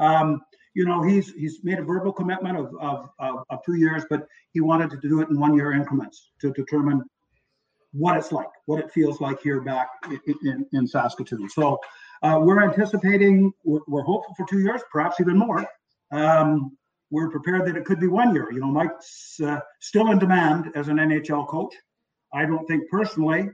Um, 0.00 0.40
you 0.74 0.84
know, 0.84 1.02
he's 1.02 1.32
he's 1.32 1.62
made 1.62 1.78
a 1.78 1.82
verbal 1.82 2.12
commitment 2.12 2.56
of, 2.56 2.74
of, 2.80 3.10
of, 3.18 3.44
of, 3.50 3.58
two 3.64 3.74
years, 3.74 4.04
but 4.08 4.26
he 4.52 4.60
wanted 4.60 4.90
to 4.90 4.96
do 5.08 5.20
it 5.20 5.28
in 5.28 5.38
one 5.38 5.54
year 5.54 5.72
increments 5.72 6.30
to 6.40 6.52
determine 6.52 7.02
what 7.92 8.16
it's 8.16 8.32
like, 8.32 8.48
what 8.66 8.80
it 8.80 8.90
feels 8.92 9.20
like 9.20 9.40
here 9.42 9.60
back 9.60 9.88
in, 10.06 10.20
in, 10.44 10.66
in 10.72 10.86
Saskatoon. 10.86 11.48
So 11.48 11.78
uh, 12.22 12.38
we're 12.40 12.62
anticipating, 12.62 13.52
we're, 13.64 13.80
we're, 13.88 14.02
hopeful 14.02 14.34
for 14.36 14.46
two 14.46 14.60
years, 14.60 14.80
perhaps 14.92 15.20
even 15.20 15.36
more. 15.36 15.66
Um, 16.12 16.76
we're 17.10 17.30
prepared 17.30 17.66
that 17.66 17.76
it 17.76 17.84
could 17.84 17.98
be 17.98 18.06
one 18.06 18.32
year. 18.32 18.52
You 18.52 18.60
know, 18.60 18.68
Mike's 18.68 19.40
uh, 19.40 19.58
still 19.80 20.10
in 20.12 20.18
demand 20.18 20.70
as 20.76 20.88
an 20.88 20.98
NHL 20.98 21.48
coach. 21.48 21.74
I 22.32 22.46
don't 22.46 22.64
think 22.66 22.88
personally 22.88 23.48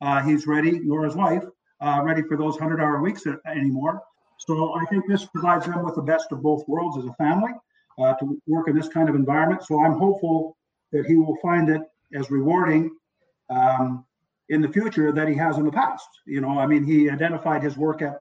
uh, 0.00 0.22
he's 0.22 0.46
ready, 0.46 0.80
nor 0.80 1.04
his 1.04 1.14
wife, 1.14 1.44
uh, 1.80 2.00
ready 2.02 2.22
for 2.22 2.38
those 2.38 2.54
100 2.54 2.80
hour 2.80 3.02
weeks 3.02 3.24
anymore. 3.46 4.02
So 4.46 4.74
I 4.74 4.84
think 4.86 5.06
this 5.06 5.24
provides 5.24 5.66
them 5.66 5.84
with 5.84 5.94
the 5.94 6.02
best 6.02 6.32
of 6.32 6.42
both 6.42 6.66
worlds 6.66 6.98
as 6.98 7.04
a 7.04 7.12
family 7.14 7.52
uh, 7.98 8.14
to 8.14 8.40
work 8.46 8.68
in 8.68 8.76
this 8.76 8.88
kind 8.88 9.08
of 9.08 9.14
environment. 9.14 9.62
So 9.64 9.80
I'm 9.84 9.92
hopeful 9.92 10.56
that 10.90 11.06
he 11.06 11.16
will 11.16 11.36
find 11.40 11.68
it 11.68 11.82
as 12.14 12.30
rewarding 12.30 12.90
um, 13.50 14.04
in 14.48 14.60
the 14.60 14.68
future 14.68 15.12
that 15.12 15.28
he 15.28 15.34
has 15.36 15.58
in 15.58 15.64
the 15.64 15.72
past. 15.72 16.08
You 16.26 16.40
know, 16.40 16.58
I 16.58 16.66
mean, 16.66 16.84
he 16.84 17.08
identified 17.08 17.62
his 17.62 17.76
work 17.76 18.02
at 18.02 18.18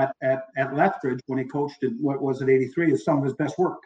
at, 0.00 0.16
at, 0.22 0.46
at 0.56 0.74
Lethbridge 0.74 1.20
when 1.26 1.38
he 1.38 1.44
coached 1.44 1.82
in 1.82 1.98
what 2.00 2.22
was 2.22 2.40
it 2.40 2.48
83 2.48 2.94
as 2.94 3.04
some 3.04 3.18
of 3.18 3.24
his 3.24 3.34
best 3.34 3.58
work. 3.58 3.82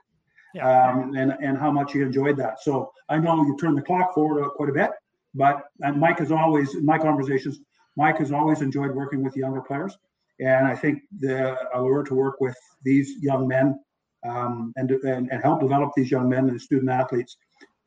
yeah. 0.54 0.90
um, 0.90 1.14
and 1.16 1.32
and 1.42 1.58
how 1.58 1.70
much 1.70 1.92
he 1.92 2.00
enjoyed 2.00 2.36
that. 2.36 2.62
So 2.62 2.92
I 3.08 3.18
know 3.18 3.42
you 3.44 3.56
turned 3.60 3.76
the 3.76 3.82
clock 3.82 4.14
forward 4.14 4.48
quite 4.50 4.68
a 4.68 4.72
bit, 4.72 4.90
but 5.34 5.64
and 5.80 5.98
Mike 5.98 6.20
has 6.20 6.30
always 6.30 6.74
in 6.74 6.84
my 6.84 6.98
conversations, 6.98 7.60
Mike 7.96 8.18
has 8.18 8.30
always 8.30 8.62
enjoyed 8.62 8.92
working 8.94 9.22
with 9.24 9.36
younger 9.36 9.60
players, 9.60 9.98
and 10.40 10.66
I 10.66 10.74
think 10.74 11.02
the 11.18 11.56
allure 11.74 12.02
to 12.04 12.14
work 12.14 12.40
with 12.40 12.56
these 12.84 13.14
young 13.20 13.48
men 13.48 13.78
um, 14.26 14.72
and, 14.76 14.90
and 14.90 15.30
and 15.30 15.42
help 15.42 15.60
develop 15.60 15.92
these 15.96 16.10
young 16.10 16.28
men 16.28 16.48
and 16.48 16.60
student 16.60 16.90
athletes 16.90 17.36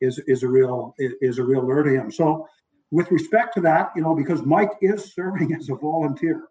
is 0.00 0.18
is 0.26 0.42
a 0.42 0.48
real 0.48 0.94
is 0.98 1.38
a 1.38 1.44
real 1.44 1.62
lure 1.62 1.82
to 1.82 1.90
him. 1.90 2.10
So 2.10 2.46
with 2.90 3.10
respect 3.10 3.54
to 3.54 3.60
that, 3.62 3.90
you 3.94 4.02
know, 4.02 4.14
because 4.14 4.42
Mike 4.42 4.72
is 4.80 5.14
serving 5.14 5.54
as 5.58 5.68
a 5.68 5.74
volunteer. 5.74 6.42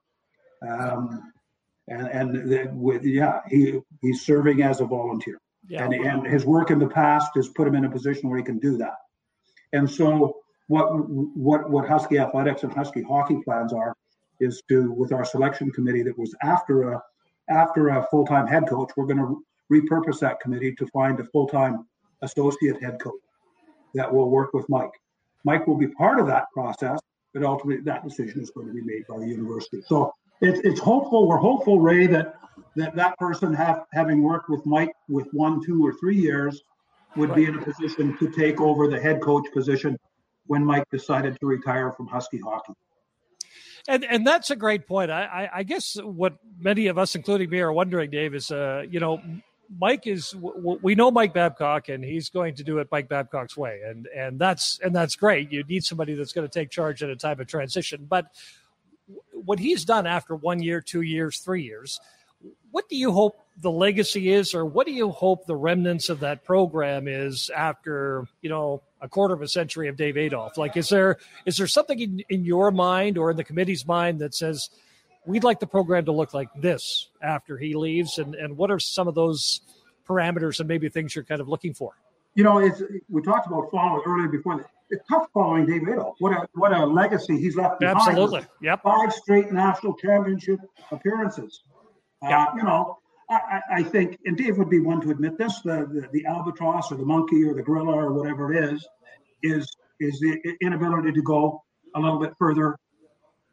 Um, 0.67 1.31
and 1.87 2.07
and 2.07 2.51
the, 2.51 2.69
with 2.73 3.03
yeah, 3.03 3.41
he 3.47 3.79
he's 4.01 4.21
serving 4.21 4.61
as 4.61 4.79
a 4.79 4.85
volunteer, 4.85 5.39
yeah, 5.67 5.83
and 5.83 5.93
and 5.93 6.27
his 6.27 6.45
work 6.45 6.69
in 6.69 6.77
the 6.77 6.87
past 6.87 7.31
has 7.35 7.49
put 7.49 7.67
him 7.67 7.75
in 7.75 7.85
a 7.85 7.89
position 7.89 8.29
where 8.29 8.37
he 8.37 8.43
can 8.43 8.59
do 8.59 8.77
that. 8.77 8.95
And 9.73 9.89
so 9.89 10.37
what 10.67 10.87
what 10.91 11.69
what 11.69 11.87
Husky 11.87 12.19
athletics 12.19 12.63
and 12.63 12.71
Husky 12.71 13.01
hockey 13.01 13.39
plans 13.43 13.73
are 13.73 13.95
is 14.39 14.61
to 14.69 14.91
with 14.91 15.11
our 15.11 15.25
selection 15.25 15.71
committee 15.71 16.03
that 16.03 16.17
was 16.17 16.35
after 16.41 16.93
a 16.93 17.03
after 17.49 17.89
a 17.89 18.07
full 18.11 18.25
time 18.25 18.47
head 18.47 18.67
coach, 18.67 18.91
we're 18.95 19.05
going 19.05 19.17
to 19.17 19.43
repurpose 19.71 20.19
that 20.19 20.39
committee 20.39 20.73
to 20.75 20.87
find 20.87 21.19
a 21.19 21.23
full 21.25 21.47
time 21.47 21.85
associate 22.21 22.81
head 22.81 22.99
coach 22.99 23.19
that 23.95 24.11
will 24.11 24.29
work 24.29 24.53
with 24.53 24.67
Mike. 24.69 24.91
Mike 25.43 25.65
will 25.67 25.77
be 25.77 25.87
part 25.87 26.19
of 26.19 26.27
that 26.27 26.45
process, 26.53 26.99
but 27.33 27.43
ultimately 27.43 27.83
that 27.83 28.03
decision 28.03 28.41
is 28.41 28.51
going 28.51 28.67
to 28.67 28.73
be 28.73 28.81
made 28.81 29.05
by 29.07 29.17
the 29.17 29.25
university. 29.25 29.81
So 29.87 30.13
it's 30.41 30.59
it's 30.61 30.79
hopeful. 30.79 31.27
We're 31.27 31.37
hopeful, 31.37 31.79
Wray, 31.79 32.07
that 32.07 32.35
that 32.75 32.95
that 32.95 33.17
person 33.17 33.53
have 33.53 33.85
having 33.93 34.21
worked 34.21 34.49
with 34.49 34.65
Mike 34.65 34.91
with 35.07 35.27
one, 35.31 35.63
two, 35.65 35.85
or 35.85 35.93
three 35.93 36.17
years 36.17 36.61
would 37.15 37.29
right. 37.29 37.37
be 37.37 37.45
in 37.45 37.55
a 37.57 37.61
position 37.61 38.17
to 38.17 38.29
take 38.29 38.61
over 38.61 38.87
the 38.87 38.99
head 38.99 39.21
coach 39.21 39.45
position 39.53 39.97
when 40.47 40.63
Mike 40.63 40.85
decided 40.91 41.37
to 41.39 41.47
retire 41.47 41.91
from 41.91 42.07
Husky 42.07 42.39
hockey. 42.39 42.73
And 43.89 44.05
and 44.05 44.25
that's 44.25 44.51
a 44.51 44.55
great 44.55 44.85
point. 44.87 45.09
I, 45.09 45.23
I, 45.23 45.49
I 45.59 45.63
guess 45.63 45.95
what 45.95 46.35
many 46.59 46.87
of 46.87 46.99
us, 46.99 47.15
including 47.15 47.49
me, 47.49 47.59
are 47.59 47.73
wondering, 47.73 48.11
Dave, 48.11 48.35
is 48.35 48.51
uh, 48.51 48.83
you 48.87 48.99
know, 48.99 49.19
Mike 49.79 50.05
is 50.05 50.35
we 50.35 50.93
know 50.93 51.09
Mike 51.09 51.33
Babcock, 51.33 51.89
and 51.89 52.03
he's 52.03 52.29
going 52.29 52.53
to 52.55 52.63
do 52.63 52.77
it 52.77 52.87
Mike 52.91 53.09
Babcock's 53.09 53.57
way, 53.57 53.81
and 53.83 54.05
and 54.15 54.37
that's 54.37 54.79
and 54.83 54.95
that's 54.95 55.15
great. 55.15 55.51
You 55.51 55.63
need 55.63 55.83
somebody 55.83 56.13
that's 56.13 56.33
going 56.33 56.47
to 56.47 56.53
take 56.53 56.69
charge 56.69 57.01
at 57.01 57.09
a 57.09 57.15
time 57.15 57.39
of 57.39 57.47
transition, 57.47 58.05
but 58.07 58.27
what 59.33 59.57
he's 59.57 59.85
done 59.85 60.05
after 60.05 60.35
one 60.35 60.61
year, 60.61 60.81
two 60.81 61.01
years, 61.01 61.39
three 61.39 61.63
years, 61.63 61.99
what 62.69 62.87
do 62.89 62.95
you 62.95 63.11
hope 63.11 63.39
the 63.61 63.71
legacy 63.71 64.31
is, 64.31 64.53
or 64.53 64.65
what 64.65 64.85
do 64.85 64.93
you 64.93 65.11
hope 65.11 65.45
the 65.45 65.55
remnants 65.55 66.09
of 66.09 66.21
that 66.21 66.45
program 66.45 67.07
is 67.07 67.49
after 67.55 68.27
you 68.41 68.49
know 68.49 68.81
a 69.01 69.09
quarter 69.09 69.33
of 69.33 69.41
a 69.41 69.47
century 69.47 69.87
of 69.87 69.97
Dave 69.97 70.17
Adolph? 70.17 70.57
Like, 70.57 70.77
is 70.77 70.89
there 70.89 71.17
is 71.45 71.57
there 71.57 71.67
something 71.67 71.99
in, 71.99 72.23
in 72.29 72.45
your 72.45 72.71
mind 72.71 73.17
or 73.17 73.31
in 73.31 73.37
the 73.37 73.43
committee's 73.43 73.85
mind 73.85 74.19
that 74.19 74.33
says 74.33 74.69
we'd 75.25 75.43
like 75.43 75.59
the 75.59 75.67
program 75.67 76.05
to 76.05 76.11
look 76.11 76.33
like 76.33 76.49
this 76.55 77.09
after 77.21 77.57
he 77.57 77.75
leaves, 77.75 78.17
and 78.17 78.35
and 78.35 78.55
what 78.57 78.71
are 78.71 78.79
some 78.79 79.07
of 79.07 79.15
those 79.15 79.61
parameters 80.07 80.59
and 80.59 80.67
maybe 80.67 80.89
things 80.89 81.15
you're 81.15 81.25
kind 81.25 81.41
of 81.41 81.47
looking 81.47 81.73
for? 81.73 81.93
You 82.35 82.43
know, 82.43 82.59
it's 82.59 82.81
we 83.09 83.21
talked 83.21 83.47
about 83.47 83.69
following 83.71 84.03
earlier 84.05 84.29
before 84.29 84.65
it's 84.89 85.05
tough 85.07 85.27
following 85.33 85.65
Dave 85.65 85.87
Adolph. 85.87 86.15
What 86.19 86.33
a 86.33 86.47
what 86.53 86.73
a 86.73 86.85
legacy 86.85 87.37
he's 87.37 87.55
left 87.55 87.79
behind. 87.79 87.97
Absolutely. 87.97 88.45
Yep. 88.61 88.83
Five 88.83 89.13
straight 89.13 89.51
national 89.51 89.95
championship 89.95 90.59
appearances. 90.91 91.61
Uh, 92.23 92.29
yep. 92.29 92.39
Uh, 92.39 92.55
you 92.55 92.63
know, 92.63 92.97
I, 93.29 93.61
I, 93.71 93.83
think, 93.83 94.17
and 94.25 94.35
Dave 94.35 94.57
would 94.57 94.69
be 94.69 94.79
one 94.79 95.01
to 95.01 95.11
admit 95.11 95.37
this: 95.37 95.61
the, 95.61 95.87
the, 95.91 96.07
the 96.11 96.25
albatross 96.25 96.91
or 96.91 96.95
the 96.95 97.05
monkey 97.05 97.43
or 97.43 97.53
the 97.53 97.61
gorilla 97.61 97.93
or 97.93 98.13
whatever 98.13 98.53
it 98.53 98.73
is, 98.73 98.87
is 99.43 99.67
is 99.99 100.19
the 100.19 100.55
inability 100.61 101.11
to 101.11 101.21
go 101.21 101.61
a 101.95 101.99
little 101.99 102.19
bit 102.19 102.33
further 102.39 102.77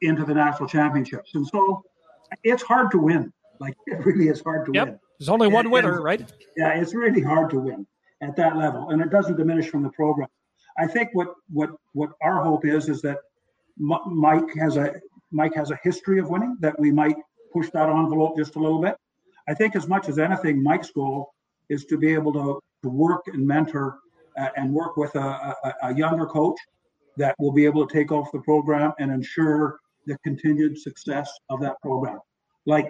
into 0.02 0.24
the 0.24 0.32
national 0.32 0.68
championships. 0.68 1.34
And 1.34 1.46
so, 1.46 1.82
it's 2.44 2.62
hard 2.62 2.90
to 2.92 2.98
win. 2.98 3.32
Like 3.60 3.74
it 3.86 4.04
really 4.04 4.28
is 4.28 4.40
hard 4.40 4.66
to 4.66 4.72
yep. 4.74 4.88
win. 4.88 4.98
There's 5.18 5.28
only 5.28 5.48
one 5.48 5.66
and, 5.66 5.72
winner, 5.72 5.96
and, 5.96 6.04
right? 6.04 6.32
Yeah, 6.56 6.80
it's 6.80 6.94
really 6.94 7.22
hard 7.22 7.50
to 7.50 7.58
win 7.58 7.86
at 8.22 8.36
that 8.36 8.56
level, 8.56 8.90
and 8.90 9.02
it 9.02 9.10
doesn't 9.10 9.36
diminish 9.36 9.68
from 9.68 9.82
the 9.82 9.90
program. 9.90 10.28
I 10.78 10.86
think 10.86 11.10
what 11.12 11.34
what 11.50 11.70
what 11.92 12.10
our 12.22 12.42
hope 12.42 12.64
is 12.64 12.88
is 12.88 13.02
that 13.02 13.18
Mike 13.78 14.54
has 14.58 14.76
a 14.76 14.94
Mike 15.32 15.54
has 15.54 15.70
a 15.70 15.78
history 15.82 16.18
of 16.18 16.30
winning 16.30 16.56
that 16.60 16.78
we 16.78 16.92
might 16.92 17.16
push 17.52 17.68
that 17.70 17.88
envelope 17.88 18.36
just 18.36 18.56
a 18.56 18.58
little 18.58 18.80
bit. 18.80 18.96
I 19.48 19.54
think 19.54 19.76
as 19.76 19.86
much 19.86 20.08
as 20.08 20.18
anything, 20.18 20.62
Mike's 20.62 20.90
goal 20.90 21.32
is 21.68 21.84
to 21.86 21.96
be 21.96 22.12
able 22.12 22.32
to, 22.32 22.60
to 22.82 22.88
work 22.88 23.26
and 23.28 23.46
mentor 23.46 23.98
uh, 24.38 24.48
and 24.56 24.72
work 24.72 24.96
with 24.96 25.14
a, 25.14 25.54
a, 25.64 25.74
a, 25.84 25.94
younger 25.94 26.26
coach 26.26 26.58
that 27.16 27.34
will 27.38 27.52
be 27.52 27.64
able 27.64 27.86
to 27.86 27.92
take 27.92 28.12
off 28.12 28.30
the 28.32 28.40
program 28.40 28.92
and 28.98 29.10
ensure 29.10 29.78
the 30.06 30.16
continued 30.18 30.78
success 30.78 31.30
of 31.48 31.60
that 31.60 31.80
program. 31.80 32.18
Like, 32.66 32.86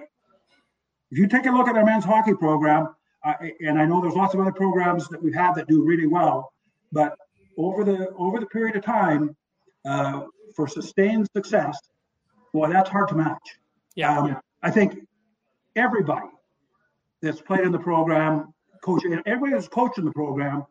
if 1.11 1.19
you 1.19 1.29
take 1.29 1.47
a 1.47 1.51
look 1.51 1.69
at 1.69 1.77
our 1.77 1.85
men's 1.85 2.05
hockey 2.05 2.35
program, 2.35 2.89
uh, 3.25 3.35
and 3.61 3.79
I 3.79 3.85
know 3.85 4.01
there's 4.01 4.15
lots 4.15 4.35
of 4.35 4.41
other 4.41 4.53
programs 4.53 5.09
that 5.09 5.23
we've 5.23 5.35
had 5.35 5.55
that 5.55 5.69
do 5.69 5.85
really 5.85 6.07
well, 6.07 6.53
but 6.93 7.17
over 7.57 7.85
the 7.85 8.11
over 8.17 8.41
the 8.41 8.47
period 8.47 8.77
of 8.77 8.85
time 8.85 9.37
uh, 9.87 10.23
for 10.55 10.67
sustained 10.67 11.29
success, 11.35 11.79
boy, 12.53 12.69
that's 12.69 12.91
hard 12.91 13.09
to 13.09 13.15
match. 13.15 13.59
Yeah, 13.95 14.19
um, 14.19 14.37
I 14.63 14.71
think 14.71 15.07
everybody 15.77 16.27
that's 17.23 17.41
played 17.41 17.61
in 17.61 17.73
the 17.73 17.79
program, 17.79 18.53
coach, 18.83 19.03
everybody 19.27 19.53
that's 19.53 19.69
coaching 19.69 20.05
the 20.05 20.13
program 20.13 20.65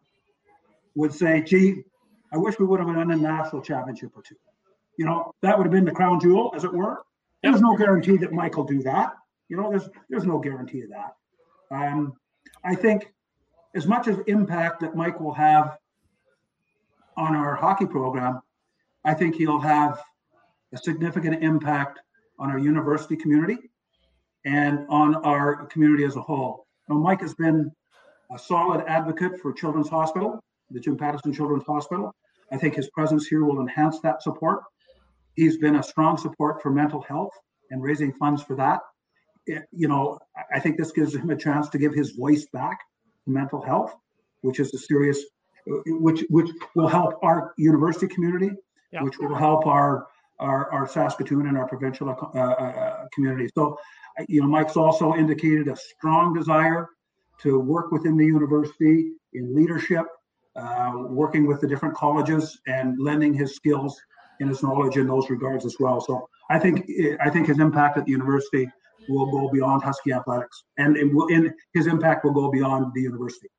would 0.96 1.14
say, 1.14 1.42
"Gee, 1.42 1.84
I 2.32 2.38
wish 2.38 2.60
we 2.60 2.66
would 2.66 2.80
have 2.80 2.88
won 2.88 3.12
a 3.12 3.16
national 3.16 3.62
championship 3.62 4.12
or 4.16 4.22
two. 4.22 4.36
You 4.98 5.06
know, 5.06 5.34
that 5.42 5.58
would 5.58 5.66
have 5.66 5.72
been 5.72 5.86
the 5.86 5.92
crown 5.92 6.20
jewel, 6.20 6.54
as 6.56 6.64
it 6.64 6.74
were. 6.74 7.04
There's 7.44 7.62
no 7.62 7.76
guarantee 7.76 8.18
that 8.18 8.32
Mike 8.32 8.58
will 8.58 8.64
do 8.64 8.82
that. 8.84 9.14
You 9.50 9.58
know, 9.58 9.70
there's 9.70 9.90
there's 10.10 10.26
no 10.26 10.40
guarantee 10.40 10.82
of 10.82 10.90
that. 10.90 11.16
Um, 11.72 12.14
I 12.64 12.76
think 12.76 13.14
as 13.76 13.86
much 13.86 14.08
as 14.08 14.18
impact 14.28 14.80
that 14.82 14.96
Mike 14.96 15.20
will 15.20 15.34
have 15.34 15.78
on 17.18 17.36
our 17.36 17.56
hockey 17.56 17.86
program, 17.86 18.42
I 19.04 19.14
think 19.14 19.36
he'll 19.36 19.60
have 19.60 20.02
a 20.74 20.78
significant 20.78 21.44
impact 21.44 22.00
on 22.40 22.50
our 22.50 22.58
university 22.58 23.16
community 23.16 23.70
and 24.46 24.86
on 24.90 25.16
our 25.16 25.66
community 25.68 26.04
as 26.04 26.16
a 26.16 26.22
whole. 26.22 26.66
Now, 26.88 26.96
Mike 26.96 27.22
has 27.22 27.34
been 27.34 27.72
a 28.32 28.40
solid 28.40 28.84
advocate 28.88 29.40
for 29.42 29.52
Children's 29.52 29.90
Hospital, 29.90 30.40
the 30.72 30.80
Jim 30.80 30.98
Pattison 30.98 31.34
Children's 31.34 31.66
Hospital. 31.66 32.14
I 32.52 32.58
think 32.58 32.76
his 32.76 32.90
presence 32.92 33.28
here 33.28 33.44
will 33.44 33.60
enhance 33.60 34.00
that 34.02 34.22
support. 34.22 34.62
He's 35.36 35.58
been 35.58 35.76
a 35.76 35.84
strong 35.84 36.18
support 36.18 36.62
for 36.62 36.72
mental 36.72 37.02
health 37.02 37.32
and 37.72 37.84
raising 37.84 38.14
funds 38.14 38.44
for 38.44 38.56
that. 38.56 38.80
It, 39.48 39.64
you 39.72 39.88
know, 39.88 40.20
I 40.54 40.60
think 40.60 40.78
this 40.78 40.92
gives 40.92 41.16
him 41.16 41.30
a 41.30 41.36
chance 41.36 41.70
to 41.70 41.78
give 41.78 41.94
his 41.94 42.12
voice 42.12 42.46
back 42.54 42.80
to 43.26 43.32
mental 43.32 43.62
health, 43.62 43.94
which 44.42 44.60
is 44.60 44.74
a 44.74 44.78
serious 44.78 45.24
which 45.88 46.24
which 46.30 46.50
will 46.76 46.88
help 46.88 47.16
our 47.24 47.54
university 47.58 48.08
community, 48.08 48.52
yeah. 48.92 49.02
which 49.02 49.18
will 49.18 49.36
help 49.36 49.66
our, 49.66 50.08
our 50.40 50.72
our 50.72 50.88
Saskatoon 50.88 51.48
and 51.48 51.58
our 51.58 51.68
provincial 51.68 52.10
uh, 52.10 52.38
uh, 52.40 53.06
community. 53.14 53.50
So, 53.56 53.78
you 54.28 54.42
know, 54.42 54.48
Mike's 54.48 54.78
also 54.78 55.14
indicated 55.16 55.68
a 55.68 55.76
strong 55.76 56.34
desire 56.34 56.88
to 57.42 57.60
work 57.60 57.92
within 57.92 58.18
the 58.18 58.26
university 58.26 59.12
in 59.34 59.56
leadership, 59.56 60.06
uh, 60.56 60.94
working 60.96 61.46
with 61.46 61.60
the 61.62 61.68
different 61.68 61.96
colleges 61.96 62.60
and 62.68 62.98
lending 63.00 63.34
his 63.34 63.56
skills 63.56 64.00
and 64.40 64.50
his 64.50 64.64
knowledge 64.64 64.98
in 64.98 65.08
those 65.08 65.30
regards 65.30 65.66
as 65.66 65.76
well. 65.80 66.00
So, 66.00 66.28
I 66.50 66.60
think 66.60 66.90
I 67.22 67.30
think 67.30 67.48
his 67.48 67.60
impact 67.60 67.98
at 67.98 68.06
the 68.06 68.12
university 68.12 68.70
will 69.10 69.32
go 69.32 69.50
beyond 69.52 69.84
Husky 69.84 70.14
athletics, 70.14 70.64
and 70.78 70.98
will, 71.14 71.28
and 71.34 71.52
his 71.74 71.88
impact 71.88 72.24
will 72.24 72.34
go 72.34 72.52
beyond 72.52 72.92
the 72.94 73.02
university. 73.02 73.50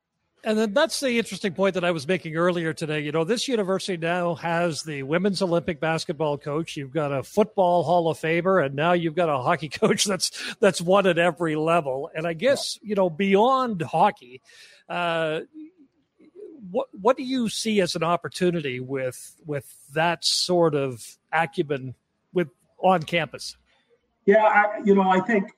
And 0.43 0.57
then 0.57 0.73
that's 0.73 0.99
the 0.99 1.17
interesting 1.17 1.53
point 1.53 1.73
that 1.73 1.83
I 1.83 1.91
was 1.91 2.07
making 2.07 2.35
earlier 2.35 2.71
today. 2.71 2.99
You 2.99 3.11
know, 3.11 3.23
this 3.23 3.47
university 3.47 3.97
now 3.97 4.35
has 4.35 4.83
the 4.83 5.03
women's 5.03 5.41
Olympic 5.41 5.79
basketball 5.79 6.37
coach. 6.37 6.77
You've 6.77 6.93
got 6.93 7.11
a 7.11 7.23
football 7.23 7.83
Hall 7.83 8.07
of 8.09 8.19
Famer, 8.19 8.63
and 8.63 8.75
now 8.75 8.93
you've 8.93 9.15
got 9.15 9.29
a 9.29 9.39
hockey 9.39 9.69
coach 9.69 10.05
that's 10.05 10.31
that's 10.59 10.79
won 10.79 11.07
at 11.07 11.17
every 11.17 11.55
level. 11.55 12.09
And 12.15 12.27
I 12.27 12.33
guess 12.33 12.77
you 12.81 12.95
know 12.95 13.09
beyond 13.09 13.81
hockey, 13.81 14.41
uh, 14.87 15.41
what 16.69 16.87
what 16.91 17.17
do 17.17 17.23
you 17.23 17.49
see 17.49 17.81
as 17.81 17.95
an 17.95 18.03
opportunity 18.03 18.79
with 18.79 19.35
with 19.45 19.65
that 19.93 20.23
sort 20.23 20.75
of 20.75 21.17
acumen 21.33 21.95
with 22.31 22.49
on 22.79 23.03
campus? 23.03 23.57
Yeah, 24.25 24.43
I, 24.43 24.81
you 24.83 24.93
know, 24.93 25.09
I 25.09 25.21
think 25.21 25.51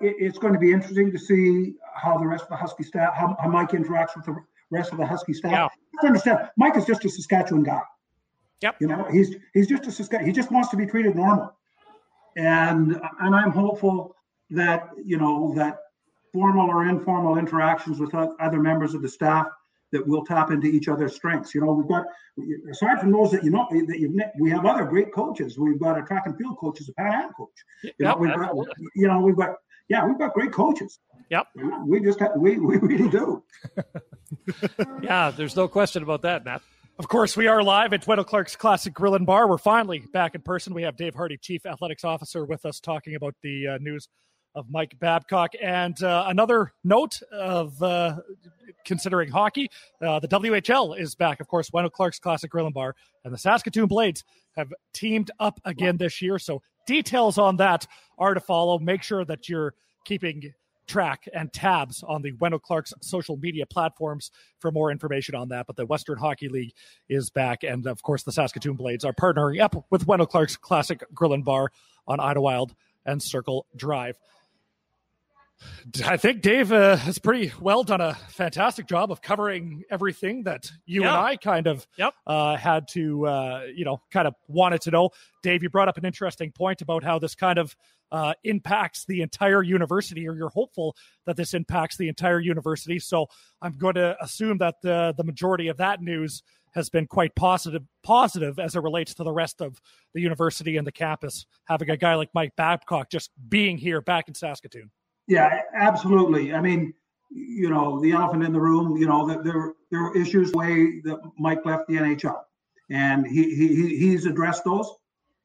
it's 0.00 0.38
going 0.38 0.52
to 0.52 0.58
be 0.58 0.72
interesting 0.72 1.12
to 1.12 1.18
see 1.18 1.74
how 1.94 2.18
the 2.18 2.26
rest 2.26 2.44
of 2.44 2.50
the 2.50 2.56
Husky 2.56 2.82
staff, 2.82 3.14
how, 3.14 3.36
how 3.40 3.48
Mike 3.48 3.70
interacts 3.70 4.16
with 4.16 4.26
the 4.26 4.36
rest 4.70 4.92
of 4.92 4.98
the 4.98 5.06
Husky 5.06 5.32
staff. 5.32 5.52
Yeah. 5.52 6.08
Understand, 6.08 6.50
Mike 6.56 6.76
is 6.76 6.84
just 6.84 7.04
a 7.04 7.08
Saskatchewan 7.08 7.62
guy. 7.62 7.80
Yep. 8.62 8.76
You 8.80 8.88
know, 8.88 9.06
he's 9.10 9.36
he's 9.54 9.66
just 9.66 9.86
a 9.86 9.92
Saskatchewan. 9.92 10.26
He 10.26 10.32
just 10.32 10.50
wants 10.50 10.70
to 10.70 10.76
be 10.76 10.86
treated 10.86 11.14
normal, 11.14 11.52
and 12.36 12.98
and 13.20 13.34
I'm 13.34 13.50
hopeful 13.50 14.16
that 14.50 14.88
you 15.04 15.18
know 15.18 15.52
that 15.56 15.78
formal 16.32 16.68
or 16.68 16.86
informal 16.86 17.38
interactions 17.38 17.98
with 18.00 18.14
other 18.14 18.58
members 18.58 18.94
of 18.94 19.02
the 19.02 19.08
staff 19.08 19.46
that 19.92 20.06
we'll 20.06 20.24
tap 20.24 20.50
into 20.50 20.66
each 20.66 20.88
other's 20.88 21.14
strengths. 21.14 21.54
You 21.54 21.60
know, 21.60 21.72
we've 21.72 21.88
got 21.88 22.06
aside 22.70 23.00
from 23.00 23.12
those 23.12 23.30
that 23.30 23.44
you 23.44 23.50
know 23.50 23.66
that 23.70 23.98
you've 23.98 24.14
we 24.38 24.50
have 24.50 24.66
other 24.66 24.84
great 24.84 25.12
coaches. 25.12 25.58
We've 25.58 25.78
got 25.78 25.98
a 25.98 26.02
track 26.02 26.24
and 26.26 26.36
field 26.36 26.58
coach 26.58 26.80
as 26.80 26.88
a 26.88 26.92
Pan 26.94 27.12
Am 27.12 27.32
coach. 27.32 27.50
You 27.82 27.92
yep, 27.98 28.16
know, 28.16 28.16
we've 28.16 28.34
got, 28.34 28.54
you 28.94 29.06
know, 29.06 29.20
we've 29.20 29.36
got 29.36 29.56
yeah, 29.88 30.06
we've 30.06 30.18
got 30.18 30.34
great 30.34 30.52
coaches. 30.52 30.98
Yep. 31.30 31.46
We 31.86 32.00
just 32.00 32.20
have, 32.20 32.32
we 32.36 32.58
we 32.58 32.76
really 32.76 33.08
do. 33.08 33.42
yeah, 35.02 35.30
there's 35.30 35.56
no 35.56 35.66
question 35.68 36.02
about 36.02 36.22
that, 36.22 36.44
Matt. 36.44 36.62
Of 36.98 37.08
course, 37.08 37.36
we 37.36 37.46
are 37.46 37.62
live 37.62 37.92
at 37.92 38.06
Wendel 38.06 38.24
Clark's 38.24 38.56
Classic 38.56 38.94
Grill 38.94 39.14
and 39.14 39.26
Bar. 39.26 39.48
We're 39.48 39.58
finally 39.58 40.04
back 40.12 40.34
in 40.34 40.40
person. 40.40 40.72
We 40.72 40.82
have 40.82 40.96
Dave 40.96 41.14
Hardy, 41.14 41.36
Chief 41.36 41.66
Athletics 41.66 42.04
Officer, 42.04 42.44
with 42.44 42.64
us 42.64 42.80
talking 42.80 43.16
about 43.16 43.34
the 43.42 43.66
uh, 43.66 43.78
news 43.78 44.08
of 44.54 44.70
Mike 44.70 44.98
Babcock. 44.98 45.52
And 45.62 46.02
uh, 46.02 46.24
another 46.26 46.72
note 46.82 47.20
of 47.30 47.80
uh, 47.82 48.16
considering 48.86 49.30
hockey, 49.30 49.70
uh, 50.00 50.20
the 50.20 50.28
WHL 50.28 50.98
is 50.98 51.14
back. 51.14 51.40
Of 51.40 51.48
course, 51.48 51.70
Wendel 51.70 51.90
Clark's 51.90 52.18
Classic 52.18 52.50
Grill 52.50 52.64
and 52.64 52.74
Bar 52.74 52.94
and 53.24 53.34
the 53.34 53.38
Saskatoon 53.38 53.86
Blades 53.86 54.24
have 54.56 54.72
teamed 54.94 55.30
up 55.38 55.60
again 55.66 55.98
this 55.98 56.22
year. 56.22 56.38
So 56.38 56.62
details 56.86 57.38
on 57.38 57.56
that 57.58 57.86
are 58.18 58.34
to 58.34 58.40
follow. 58.40 58.78
Make 58.78 59.02
sure 59.02 59.24
that 59.24 59.48
you're 59.48 59.74
keeping 60.04 60.52
track 60.86 61.28
and 61.34 61.52
tabs 61.52 62.02
on 62.06 62.22
the 62.22 62.32
Wendel 62.32 62.60
Clark's 62.60 62.94
social 63.00 63.36
media 63.36 63.66
platforms 63.66 64.30
for 64.60 64.70
more 64.70 64.90
information 64.90 65.34
on 65.34 65.48
that. 65.48 65.66
But 65.66 65.76
the 65.76 65.86
Western 65.86 66.18
Hockey 66.18 66.48
League 66.48 66.72
is 67.08 67.30
back. 67.30 67.64
And 67.64 67.86
of 67.86 68.02
course, 68.02 68.22
the 68.22 68.32
Saskatoon 68.32 68.76
Blades 68.76 69.04
are 69.04 69.12
partnering 69.12 69.60
up 69.60 69.84
with 69.90 70.06
Wendel 70.06 70.26
Clark's 70.26 70.56
Classic 70.56 71.02
Grill 71.12 71.32
and 71.32 71.44
Bar 71.44 71.70
on 72.06 72.18
Idylwyld 72.18 72.72
and 73.04 73.22
Circle 73.22 73.66
Drive. 73.76 74.18
I 76.04 76.16
think 76.16 76.42
Dave 76.42 76.72
uh, 76.72 76.96
has 76.96 77.18
pretty 77.18 77.52
well 77.60 77.82
done 77.82 78.00
a 78.00 78.14
fantastic 78.14 78.86
job 78.86 79.10
of 79.10 79.22
covering 79.22 79.84
everything 79.90 80.42
that 80.42 80.70
you 80.84 81.02
and 81.02 81.10
I 81.10 81.36
kind 81.36 81.66
of 81.66 81.86
yep. 81.96 82.12
uh, 82.26 82.56
had 82.56 82.88
to, 82.88 83.26
uh, 83.26 83.62
you 83.74 83.84
know, 83.84 84.02
kind 84.10 84.26
of 84.26 84.34
wanted 84.48 84.82
to 84.82 84.90
know. 84.90 85.10
Dave, 85.42 85.62
you 85.62 85.70
brought 85.70 85.88
up 85.88 85.96
an 85.96 86.04
interesting 86.04 86.52
point 86.52 86.82
about 86.82 87.02
how 87.02 87.18
this 87.18 87.34
kind 87.34 87.58
of 87.58 87.74
uh, 88.12 88.34
impacts 88.44 89.04
the 89.06 89.22
entire 89.22 89.62
university, 89.62 90.28
or 90.28 90.34
you're 90.34 90.50
hopeful 90.50 90.96
that 91.24 91.36
this 91.36 91.54
impacts 91.54 91.96
the 91.96 92.08
entire 92.08 92.40
university. 92.40 92.98
So 92.98 93.26
I'm 93.62 93.72
going 93.72 93.94
to 93.94 94.16
assume 94.22 94.58
that 94.58 94.76
the 94.82 95.14
the 95.16 95.24
majority 95.24 95.68
of 95.68 95.78
that 95.78 96.02
news 96.02 96.42
has 96.72 96.90
been 96.90 97.06
quite 97.06 97.34
positive 97.34 97.82
positive 98.02 98.58
as 98.58 98.76
it 98.76 98.82
relates 98.82 99.14
to 99.14 99.24
the 99.24 99.32
rest 99.32 99.62
of 99.62 99.80
the 100.12 100.20
university 100.20 100.76
and 100.76 100.86
the 100.86 100.92
campus 100.92 101.46
having 101.64 101.88
a 101.88 101.96
guy 101.96 102.14
like 102.14 102.28
Mike 102.34 102.54
Babcock 102.54 103.08
just 103.10 103.30
being 103.48 103.78
here 103.78 104.02
back 104.02 104.28
in 104.28 104.34
Saskatoon. 104.34 104.90
Yeah, 105.28 105.62
absolutely. 105.74 106.54
I 106.54 106.60
mean, 106.60 106.94
you 107.30 107.68
know, 107.68 108.00
the 108.00 108.12
elephant 108.12 108.44
in 108.44 108.52
the 108.52 108.60
room. 108.60 108.96
You 108.96 109.06
know, 109.06 109.26
there 109.26 109.72
there 109.90 110.02
were 110.02 110.16
issues 110.16 110.52
the 110.52 110.58
way 110.58 111.00
that 111.00 111.18
Mike 111.38 111.64
left 111.64 111.88
the 111.88 111.94
NHL, 111.94 112.40
and 112.90 113.26
he 113.26 113.54
he 113.54 113.96
he's 113.96 114.26
addressed 114.26 114.64
those. 114.64 114.90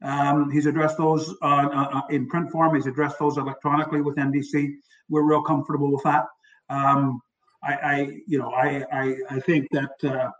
Um, 0.02 0.50
he's 0.50 0.66
addressed 0.66 0.98
those 0.98 1.34
uh, 1.42 1.68
uh, 1.72 2.02
in 2.10 2.28
print 2.28 2.50
form. 2.50 2.74
He's 2.74 2.86
addressed 2.86 3.18
those 3.18 3.38
electronically 3.38 4.00
with 4.00 4.16
NBC. 4.16 4.74
We're 5.08 5.22
real 5.22 5.42
comfortable 5.42 5.92
with 5.92 6.02
that. 6.04 6.26
Um, 6.68 7.20
I, 7.62 7.72
I, 7.74 8.20
you 8.26 8.38
know, 8.38 8.50
I, 8.50 8.84
I, 8.92 9.16
I 9.30 9.40
think 9.40 9.68
that 9.70 10.04
uh, 10.04 10.30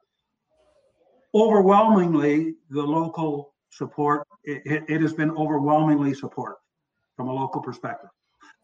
overwhelmingly 1.35 2.57
the 2.71 2.83
local 2.83 3.55
support. 3.71 4.27
It, 4.45 4.83
it, 4.89 5.01
has 5.01 5.13
been 5.13 5.31
overwhelmingly 5.31 6.15
support 6.15 6.57
from 7.17 7.29
a 7.29 7.33
local 7.33 7.63
perspective. 7.63 8.11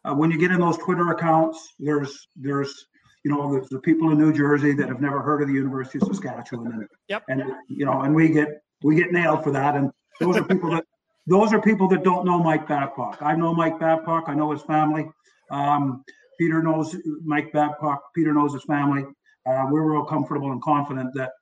Uh, 0.09 0.15
when 0.15 0.31
you 0.31 0.39
get 0.39 0.51
in 0.51 0.61
those 0.61 0.79
Twitter 0.79 1.11
accounts, 1.11 1.75
there's 1.79 2.29
there's 2.35 2.87
you 3.25 3.31
know 3.31 3.53
there's 3.53 3.69
the 3.69 3.81
people 3.81 4.11
in 4.11 4.19
New 4.19 4.33
Jersey 4.33 4.73
that 4.73 4.89
have 4.89 5.01
never 5.01 5.21
heard 5.21 5.43
of 5.43 5.49
the 5.49 5.55
University 5.55 5.99
of 6.01 6.09
Saskatchewan, 6.09 6.73
and 6.73 6.89
yep. 7.09 7.25
and 7.29 7.43
you 7.69 7.85
know, 7.85 8.03
and 8.03 8.15
we 8.15 8.31
get 8.31 8.63
we 8.83 8.97
get 8.97 9.13
nailed 9.13 9.45
for 9.45 9.51
that, 9.51 9.75
and 9.75 9.91
those 10.19 10.37
are 10.37 10.45
people 10.45 10.71
that 10.71 10.85
those 11.27 11.53
are 11.53 11.61
people 11.61 11.89
that 11.89 12.05
don't 12.05 12.25
know 12.25 12.39
Mike 12.43 12.67
Babcock. 12.67 13.19
I 13.21 13.35
know 13.35 13.53
Mike 13.53 13.79
Babcock. 13.79 14.25
I 14.29 14.35
know 14.35 14.51
his 14.51 14.63
family. 14.63 15.11
Um, 15.51 16.05
Peter 16.39 16.63
knows 16.63 16.97
Mike 17.23 17.53
Babcock. 17.53 18.03
Peter 18.15 18.33
knows 18.33 18.55
his 18.55 18.65
family. 18.65 19.05
Uh, 19.45 19.67
we're 19.71 19.93
real 19.93 20.05
comfortable 20.05 20.53
and 20.53 20.63
confident 20.63 21.13
that 21.15 21.33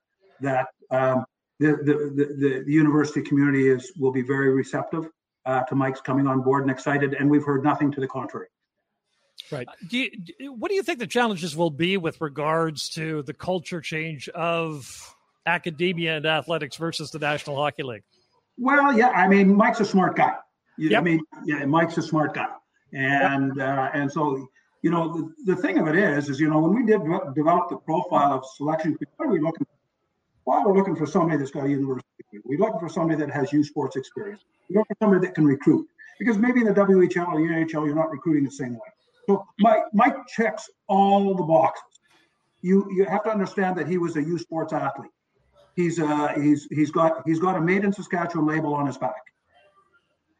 that 0.41 0.67
um, 0.91 1.25
the, 1.59 1.67
the, 1.67 2.13
the 2.15 2.63
the 2.65 2.71
university 2.71 3.21
community 3.21 3.69
is 3.69 3.93
will 3.97 4.11
be 4.11 4.23
very 4.23 4.49
receptive 4.49 5.07
uh, 5.45 5.63
to 5.63 5.75
Mike's 5.75 6.01
coming 6.01 6.27
on 6.27 6.41
board 6.41 6.63
and 6.63 6.71
excited, 6.71 7.13
and 7.13 7.29
we've 7.29 7.45
heard 7.45 7.63
nothing 7.63 7.93
to 7.93 8.01
the 8.01 8.07
contrary. 8.07 8.47
Right. 9.51 9.67
Do 9.87 9.97
you, 9.97 10.53
what 10.53 10.69
do 10.69 10.75
you 10.75 10.83
think 10.83 10.99
the 10.99 11.07
challenges 11.07 11.55
will 11.55 11.69
be 11.69 11.97
with 11.97 12.19
regards 12.19 12.89
to 12.89 13.23
the 13.23 13.33
culture 13.33 13.81
change 13.81 14.27
of 14.29 15.15
academia 15.45 16.17
and 16.17 16.25
athletics 16.25 16.75
versus 16.75 17.11
the 17.11 17.19
National 17.19 17.55
Hockey 17.55 17.83
League? 17.83 18.03
Well, 18.57 18.97
yeah, 18.97 19.09
I 19.09 19.27
mean, 19.27 19.55
Mike's 19.55 19.79
a 19.79 19.85
smart 19.85 20.15
guy. 20.15 20.35
Yep. 20.77 20.99
I 20.99 21.03
mean, 21.03 21.21
yeah, 21.45 21.65
Mike's 21.65 21.97
a 21.97 22.01
smart 22.01 22.33
guy, 22.33 22.47
and 22.93 23.55
yep. 23.55 23.67
uh, 23.67 23.89
and 23.93 24.11
so 24.11 24.47
you 24.83 24.91
know 24.91 25.33
the, 25.45 25.55
the 25.55 25.61
thing 25.61 25.79
of 25.79 25.87
it 25.87 25.95
is, 25.95 26.29
is 26.29 26.39
you 26.39 26.49
know 26.49 26.59
when 26.59 26.75
we 26.75 26.85
did 26.85 27.01
develop 27.35 27.69
the 27.69 27.77
profile 27.77 28.33
of 28.33 28.45
selection, 28.55 28.95
what 29.15 29.27
are 29.27 29.31
we 29.31 29.39
looking? 29.39 29.65
For? 29.65 29.71
Well, 30.45 30.65
we're 30.65 30.77
looking 30.77 30.95
for 30.95 31.05
somebody 31.05 31.37
that's 31.37 31.51
got 31.51 31.65
a 31.65 31.69
university. 31.69 32.07
We're 32.43 32.59
looking 32.59 32.79
for 32.79 32.89
somebody 32.89 33.19
that 33.19 33.31
has 33.31 33.51
youth 33.51 33.67
sports 33.67 33.95
experience. 33.95 34.41
We're 34.69 34.79
looking 34.79 34.95
for 34.99 35.05
somebody 35.05 35.27
that 35.27 35.35
can 35.35 35.45
recruit. 35.45 35.87
Because 36.19 36.37
maybe 36.37 36.61
in 36.61 36.67
the 36.67 36.73
WHL 36.73 37.27
or 37.27 37.39
the 37.39 37.47
NHL, 37.47 37.85
you're 37.85 37.95
not 37.95 38.09
recruiting 38.09 38.43
the 38.43 38.51
same 38.51 38.73
way. 38.73 38.87
So 39.27 39.45
Mike, 39.59 39.83
Mike 39.93 40.15
checks 40.27 40.69
all 40.87 41.35
the 41.35 41.43
boxes. 41.43 41.83
You 42.61 42.87
you 42.91 43.05
have 43.05 43.23
to 43.23 43.29
understand 43.29 43.77
that 43.77 43.87
he 43.87 43.97
was 43.97 44.15
a 44.15 44.23
youth 44.23 44.41
sports 44.41 44.73
athlete. 44.73 45.11
He's 45.75 45.99
uh 45.99 46.33
he's 46.35 46.67
he's 46.71 46.91
got 46.91 47.21
he's 47.25 47.39
got 47.39 47.55
a 47.55 47.61
made 47.61 47.83
in 47.83 47.93
Saskatchewan 47.93 48.47
label 48.47 48.73
on 48.73 48.87
his 48.87 48.97
back. 48.97 49.21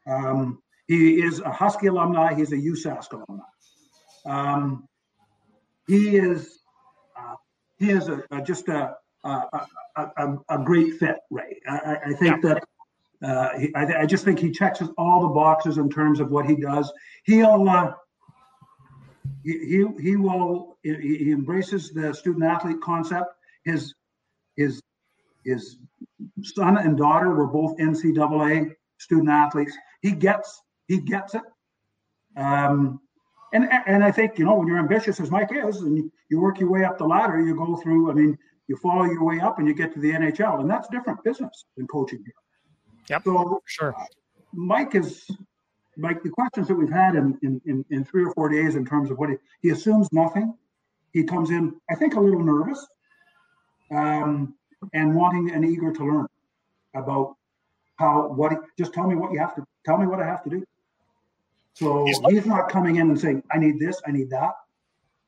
Um, 0.08 0.60
he 0.88 1.22
is 1.22 1.42
a 1.42 1.52
Husky 1.52 1.88
alumni. 1.88 2.34
He's 2.34 2.54
a 2.54 2.58
USask 2.58 3.12
alumni. 3.12 3.44
Um, 4.26 4.88
he 5.88 6.18
is 6.18 6.60
uh, 7.18 7.36
he 7.78 7.92
is 7.92 8.08
a, 8.08 8.24
a 8.32 8.42
just 8.42 8.68
a 8.70 8.96
a, 9.24 9.68
a, 9.96 10.38
a, 10.50 10.60
great 10.64 10.94
fit, 10.94 11.18
Wray. 11.30 11.60
I, 11.68 11.98
I 12.06 12.14
think 12.14 12.44
yeah. 12.44 12.54
that 12.54 13.28
uh, 13.28 13.60
he, 13.60 13.76
I, 13.76 14.02
I, 14.02 14.06
just 14.06 14.24
think 14.24 14.40
he 14.40 14.52
checks 14.52 14.82
all 14.98 15.22
the 15.22 15.28
boxes 15.34 15.78
in 15.78 15.90
terms 15.90 16.22
of 16.22 16.30
what 16.30 16.46
he 16.46 16.56
does. 16.56 16.92
He'll 17.26 17.68
uh, 17.68 17.92
he, 19.44 19.86
he 20.00 20.16
will 20.16 20.78
he 20.84 21.32
embraces 21.32 21.92
the 21.92 22.14
student 22.14 22.44
athlete 22.44 22.82
concept. 22.82 23.34
His 23.66 23.94
his 24.56 24.82
his 25.46 25.78
son 26.44 26.78
and 26.78 26.98
daughter 26.98 27.34
were 27.34 27.48
both 27.48 27.78
NCAA 27.78 28.74
student 28.98 29.30
athletes. 29.30 29.74
He 30.02 30.12
gets 30.12 30.62
he 30.88 31.00
gets 31.00 31.36
it. 31.36 31.44
Um, 32.36 33.00
and 33.54 33.70
and 33.86 34.04
I 34.04 34.12
think 34.12 34.38
you 34.38 34.46
know 34.46 34.56
when 34.56 34.68
you're 34.68 34.80
ambitious 34.80 35.20
as 35.20 35.32
Mike 35.32 35.50
is, 35.52 35.82
and 35.82 36.12
you 36.30 36.40
work 36.40 36.60
your 36.60 36.70
way 36.70 36.84
up 36.84 36.98
the 36.98 37.06
ladder, 37.06 37.40
you 37.40 37.56
go 37.56 37.78
through. 37.78 38.12
I 38.12 38.14
mean, 38.14 38.38
you 38.68 38.76
follow 38.78 39.06
your 39.06 39.24
way 39.24 39.40
up, 39.40 39.60
and 39.60 39.68
you 39.68 39.74
get 39.74 39.94
to 39.94 40.00
the 40.00 40.12
NHL, 40.12 40.60
and 40.60 40.70
that's 40.70 40.88
different 40.90 41.24
business 41.24 41.66
than 41.78 41.88
coaching 41.88 42.24
here. 42.26 42.34
Yep. 43.10 43.24
So 43.24 43.62
sure. 43.66 43.96
Mike 44.54 44.96
is 44.96 45.26
like 45.98 46.22
the 46.24 46.30
questions 46.30 46.68
that 46.68 46.76
we've 46.76 46.92
had 46.92 47.16
in, 47.16 47.38
in, 47.42 47.62
in, 47.66 47.86
in, 47.90 48.06
three 48.06 48.24
or 48.24 48.34
four 48.34 48.50
days 48.50 48.76
in 48.76 48.86
terms 48.86 49.10
of 49.10 49.18
what 49.18 49.30
he, 49.30 49.36
he 49.62 49.70
assumes 49.70 50.08
nothing. 50.12 50.54
He 51.14 51.24
comes 51.24 51.50
in, 51.50 51.76
I 51.90 51.96
think, 51.96 52.16
a 52.16 52.20
little 52.20 52.44
nervous 52.44 52.86
um, 53.92 54.54
and 54.94 55.16
wanting 55.16 55.52
and 55.52 55.66
eager 55.66 55.92
to 55.92 56.04
learn 56.04 56.28
about 56.96 57.36
how, 57.96 58.28
what, 58.28 58.52
he, 58.52 58.58
just 58.78 58.94
tell 58.94 59.08
me 59.08 59.16
what 59.16 59.32
you 59.32 59.40
have 59.40 59.56
to, 59.56 59.66
tell 59.86 59.98
me 59.98 60.06
what 60.06 60.20
I 60.20 60.26
have 60.26 60.44
to 60.44 60.50
do. 60.50 60.64
So 61.74 62.06
he's, 62.06 62.20
he's 62.30 62.46
not 62.46 62.70
coming 62.70 62.98
in 62.98 63.10
and 63.10 63.20
saying, 63.20 63.44
I 63.52 63.58
need 63.58 63.80
this, 63.80 64.02
I 64.06 64.12
need 64.12 64.30
that. 64.32 64.52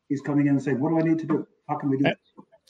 He's 0.07 0.21
coming 0.21 0.47
in 0.47 0.53
and 0.53 0.63
saying, 0.63 0.79
what 0.79 0.89
do 0.89 0.99
I 0.99 1.01
need 1.01 1.19
to 1.19 1.25
do? 1.25 1.47
How 1.67 1.77
can 1.77 1.89
we 1.89 1.97
do 1.97 2.05
it? 2.05 2.17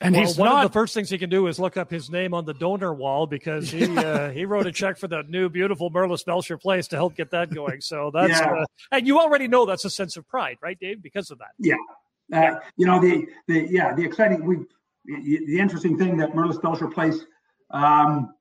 And 0.01 0.15
well, 0.15 0.25
he's 0.25 0.37
one 0.37 0.47
not, 0.47 0.65
of 0.65 0.71
the 0.71 0.73
first 0.73 0.93
things 0.93 1.09
he 1.09 1.17
can 1.17 1.29
do 1.29 1.47
is 1.47 1.59
look 1.59 1.75
up 1.75 1.91
his 1.91 2.09
name 2.09 2.33
on 2.33 2.45
the 2.45 2.53
donor 2.53 2.93
wall 2.93 3.27
because 3.27 3.69
he 3.69 3.83
uh, 3.97 4.29
he 4.29 4.45
wrote 4.45 4.65
a 4.65 4.71
check 4.71 4.97
for 4.97 5.07
that 5.09 5.29
new 5.29 5.49
beautiful 5.49 5.91
Merlis 5.91 6.23
Belsher 6.23 6.57
place 6.57 6.87
to 6.89 6.95
help 6.95 7.15
get 7.15 7.31
that 7.31 7.53
going. 7.53 7.81
So 7.81 8.09
that's 8.13 8.39
yeah. 8.39 8.61
uh, 8.61 8.65
and 8.91 9.05
you 9.05 9.19
already 9.19 9.47
know 9.47 9.65
that's 9.65 9.85
a 9.85 9.89
sense 9.89 10.15
of 10.15 10.27
pride, 10.27 10.57
right, 10.61 10.79
Dave? 10.79 11.01
Because 11.01 11.31
of 11.31 11.39
that. 11.39 11.49
Yeah, 11.57 11.75
uh, 11.75 11.77
yeah. 12.39 12.59
you 12.77 12.85
know 12.85 13.01
the 13.01 13.25
the 13.47 13.67
yeah 13.69 13.93
the 13.93 14.03
exciting 14.03 14.45
we 14.45 14.57
the 15.05 15.59
interesting 15.59 15.97
thing 15.97 16.17
that 16.17 16.33
Merlis 16.33 16.61
Belsher 16.61 16.87
place. 16.87 17.19
Um, 17.71 18.33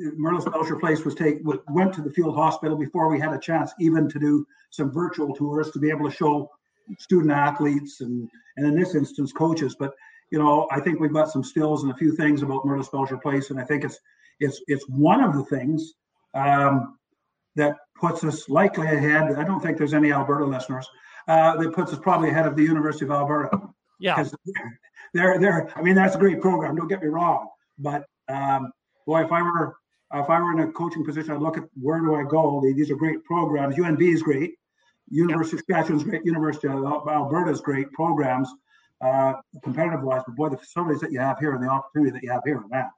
Merlis 0.00 0.44
Belsher 0.44 0.78
Place 0.78 1.04
was 1.04 1.14
take 1.14 1.38
went 1.68 1.92
to 1.94 2.02
the 2.02 2.10
field 2.10 2.34
hospital 2.34 2.76
before 2.76 3.08
we 3.08 3.18
had 3.18 3.32
a 3.32 3.38
chance 3.38 3.72
even 3.78 4.08
to 4.08 4.18
do 4.18 4.46
some 4.70 4.90
virtual 4.90 5.34
tours 5.34 5.70
to 5.70 5.78
be 5.78 5.90
able 5.90 6.08
to 6.08 6.14
show 6.14 6.50
student 6.98 7.32
athletes 7.32 8.00
and 8.00 8.28
and 8.56 8.66
in 8.66 8.78
this 8.78 8.94
instance 8.94 9.32
coaches. 9.32 9.76
But 9.78 9.94
you 10.30 10.38
know, 10.38 10.66
I 10.70 10.80
think 10.80 11.00
we've 11.00 11.12
got 11.12 11.30
some 11.30 11.44
stills 11.44 11.82
and 11.82 11.92
a 11.92 11.96
few 11.96 12.14
things 12.14 12.42
about 12.42 12.64
Merlis 12.64 12.90
Belsher 12.90 13.20
Place, 13.20 13.50
and 13.50 13.60
I 13.60 13.64
think 13.64 13.84
it's 13.84 13.98
it's 14.40 14.60
it's 14.66 14.84
one 14.88 15.22
of 15.22 15.34
the 15.34 15.44
things 15.44 15.94
um, 16.34 16.98
that 17.56 17.76
puts 18.00 18.24
us 18.24 18.48
likely 18.48 18.88
ahead. 18.88 19.34
I 19.36 19.44
don't 19.44 19.60
think 19.60 19.78
there's 19.78 19.94
any 19.94 20.12
Alberta 20.12 20.44
listeners. 20.44 20.88
uh, 21.28 21.56
that 21.56 21.72
puts 21.72 21.92
us 21.92 21.98
probably 21.98 22.30
ahead 22.30 22.46
of 22.46 22.56
the 22.56 22.62
University 22.62 23.04
of 23.04 23.10
Alberta. 23.10 23.60
Yeah, 24.00 24.24
they're 25.14 25.38
they're. 25.38 25.70
I 25.78 25.82
mean, 25.82 25.94
that's 25.94 26.16
a 26.16 26.18
great 26.18 26.40
program. 26.40 26.74
Don't 26.74 26.88
get 26.88 27.00
me 27.00 27.08
wrong, 27.08 27.48
but 27.78 28.04
um, 28.28 28.72
boy, 29.06 29.24
if 29.24 29.32
I 29.32 29.40
were 29.40 29.76
if 30.12 30.28
I 30.28 30.40
were 30.40 30.52
in 30.52 30.68
a 30.68 30.72
coaching 30.72 31.04
position, 31.04 31.32
I'd 31.32 31.40
look 31.40 31.56
at 31.56 31.64
where 31.80 32.00
do 32.00 32.14
I 32.14 32.24
go. 32.24 32.60
These 32.60 32.90
are 32.90 32.96
great 32.96 33.24
programs. 33.24 33.76
UNB 33.76 34.02
is 34.02 34.22
great. 34.22 34.54
University 35.10 35.56
yep. 35.68 35.78
of 35.78 35.86
Saskatchewan 35.86 36.00
is 36.00 36.04
great. 36.04 36.24
University 36.24 36.68
of 36.68 37.08
Alberta 37.08 37.50
is 37.50 37.60
great 37.60 37.90
programs, 37.92 38.48
uh, 39.00 39.34
competitive 39.62 40.02
wise. 40.02 40.22
But 40.26 40.36
boy, 40.36 40.48
the 40.50 40.58
facilities 40.58 41.00
that 41.00 41.12
you 41.12 41.20
have 41.20 41.38
here 41.38 41.54
and 41.54 41.62
the 41.62 41.68
opportunity 41.68 42.12
that 42.12 42.22
you 42.22 42.30
have 42.30 42.42
here, 42.44 42.62
man. 42.68 42.90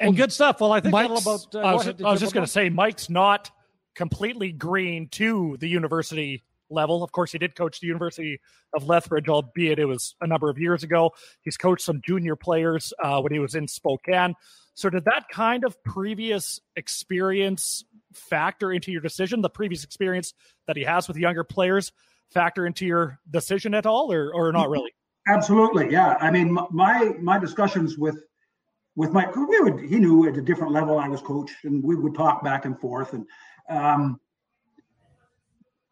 And 0.00 0.16
good 0.16 0.32
stuff. 0.32 0.60
Well, 0.60 0.72
I 0.72 0.80
think 0.80 0.92
Mike's, 0.92 1.22
about. 1.22 1.54
Uh, 1.54 1.58
I 1.58 1.74
was, 1.74 1.86
was 1.98 2.20
just 2.20 2.32
going 2.32 2.46
to 2.46 2.50
say, 2.50 2.70
Mike's 2.70 3.10
not 3.10 3.50
completely 3.94 4.50
green 4.50 5.08
to 5.08 5.56
the 5.60 5.68
university 5.68 6.42
level. 6.70 7.02
Of 7.02 7.12
course, 7.12 7.32
he 7.32 7.38
did 7.38 7.54
coach 7.54 7.80
the 7.80 7.86
University 7.86 8.40
of 8.72 8.86
Lethbridge, 8.86 9.28
albeit 9.28 9.78
it 9.78 9.84
was 9.84 10.14
a 10.20 10.26
number 10.26 10.48
of 10.48 10.58
years 10.58 10.82
ago. 10.82 11.12
He's 11.42 11.56
coached 11.56 11.84
some 11.84 12.00
junior 12.04 12.36
players 12.36 12.92
uh, 13.02 13.20
when 13.20 13.32
he 13.32 13.38
was 13.38 13.54
in 13.54 13.68
Spokane. 13.68 14.34
So, 14.74 14.90
did 14.90 15.04
that 15.04 15.28
kind 15.30 15.64
of 15.64 15.82
previous 15.84 16.60
experience 16.76 17.84
factor 18.12 18.72
into 18.72 18.90
your 18.90 19.00
decision? 19.00 19.40
The 19.40 19.50
previous 19.50 19.84
experience 19.84 20.34
that 20.66 20.76
he 20.76 20.82
has 20.82 21.06
with 21.06 21.16
younger 21.16 21.44
players 21.44 21.92
factor 22.32 22.66
into 22.66 22.86
your 22.86 23.18
decision 23.30 23.74
at 23.74 23.86
all, 23.86 24.12
or 24.12 24.32
or 24.34 24.52
not 24.52 24.70
really? 24.70 24.92
Absolutely, 25.26 25.90
yeah. 25.90 26.16
I 26.20 26.30
mean, 26.30 26.56
my 26.70 27.14
my 27.20 27.38
discussions 27.38 27.96
with 27.96 28.18
with 28.96 29.10
Mike, 29.12 29.34
we 29.34 29.60
would 29.60 29.80
he 29.80 29.98
knew 29.98 30.28
at 30.28 30.36
a 30.36 30.42
different 30.42 30.72
level 30.72 30.98
I 30.98 31.08
was 31.08 31.20
coach, 31.22 31.50
and 31.64 31.82
we 31.82 31.96
would 31.96 32.14
talk 32.14 32.44
back 32.44 32.64
and 32.64 32.78
forth, 32.78 33.12
and 33.12 33.26
um, 33.68 34.20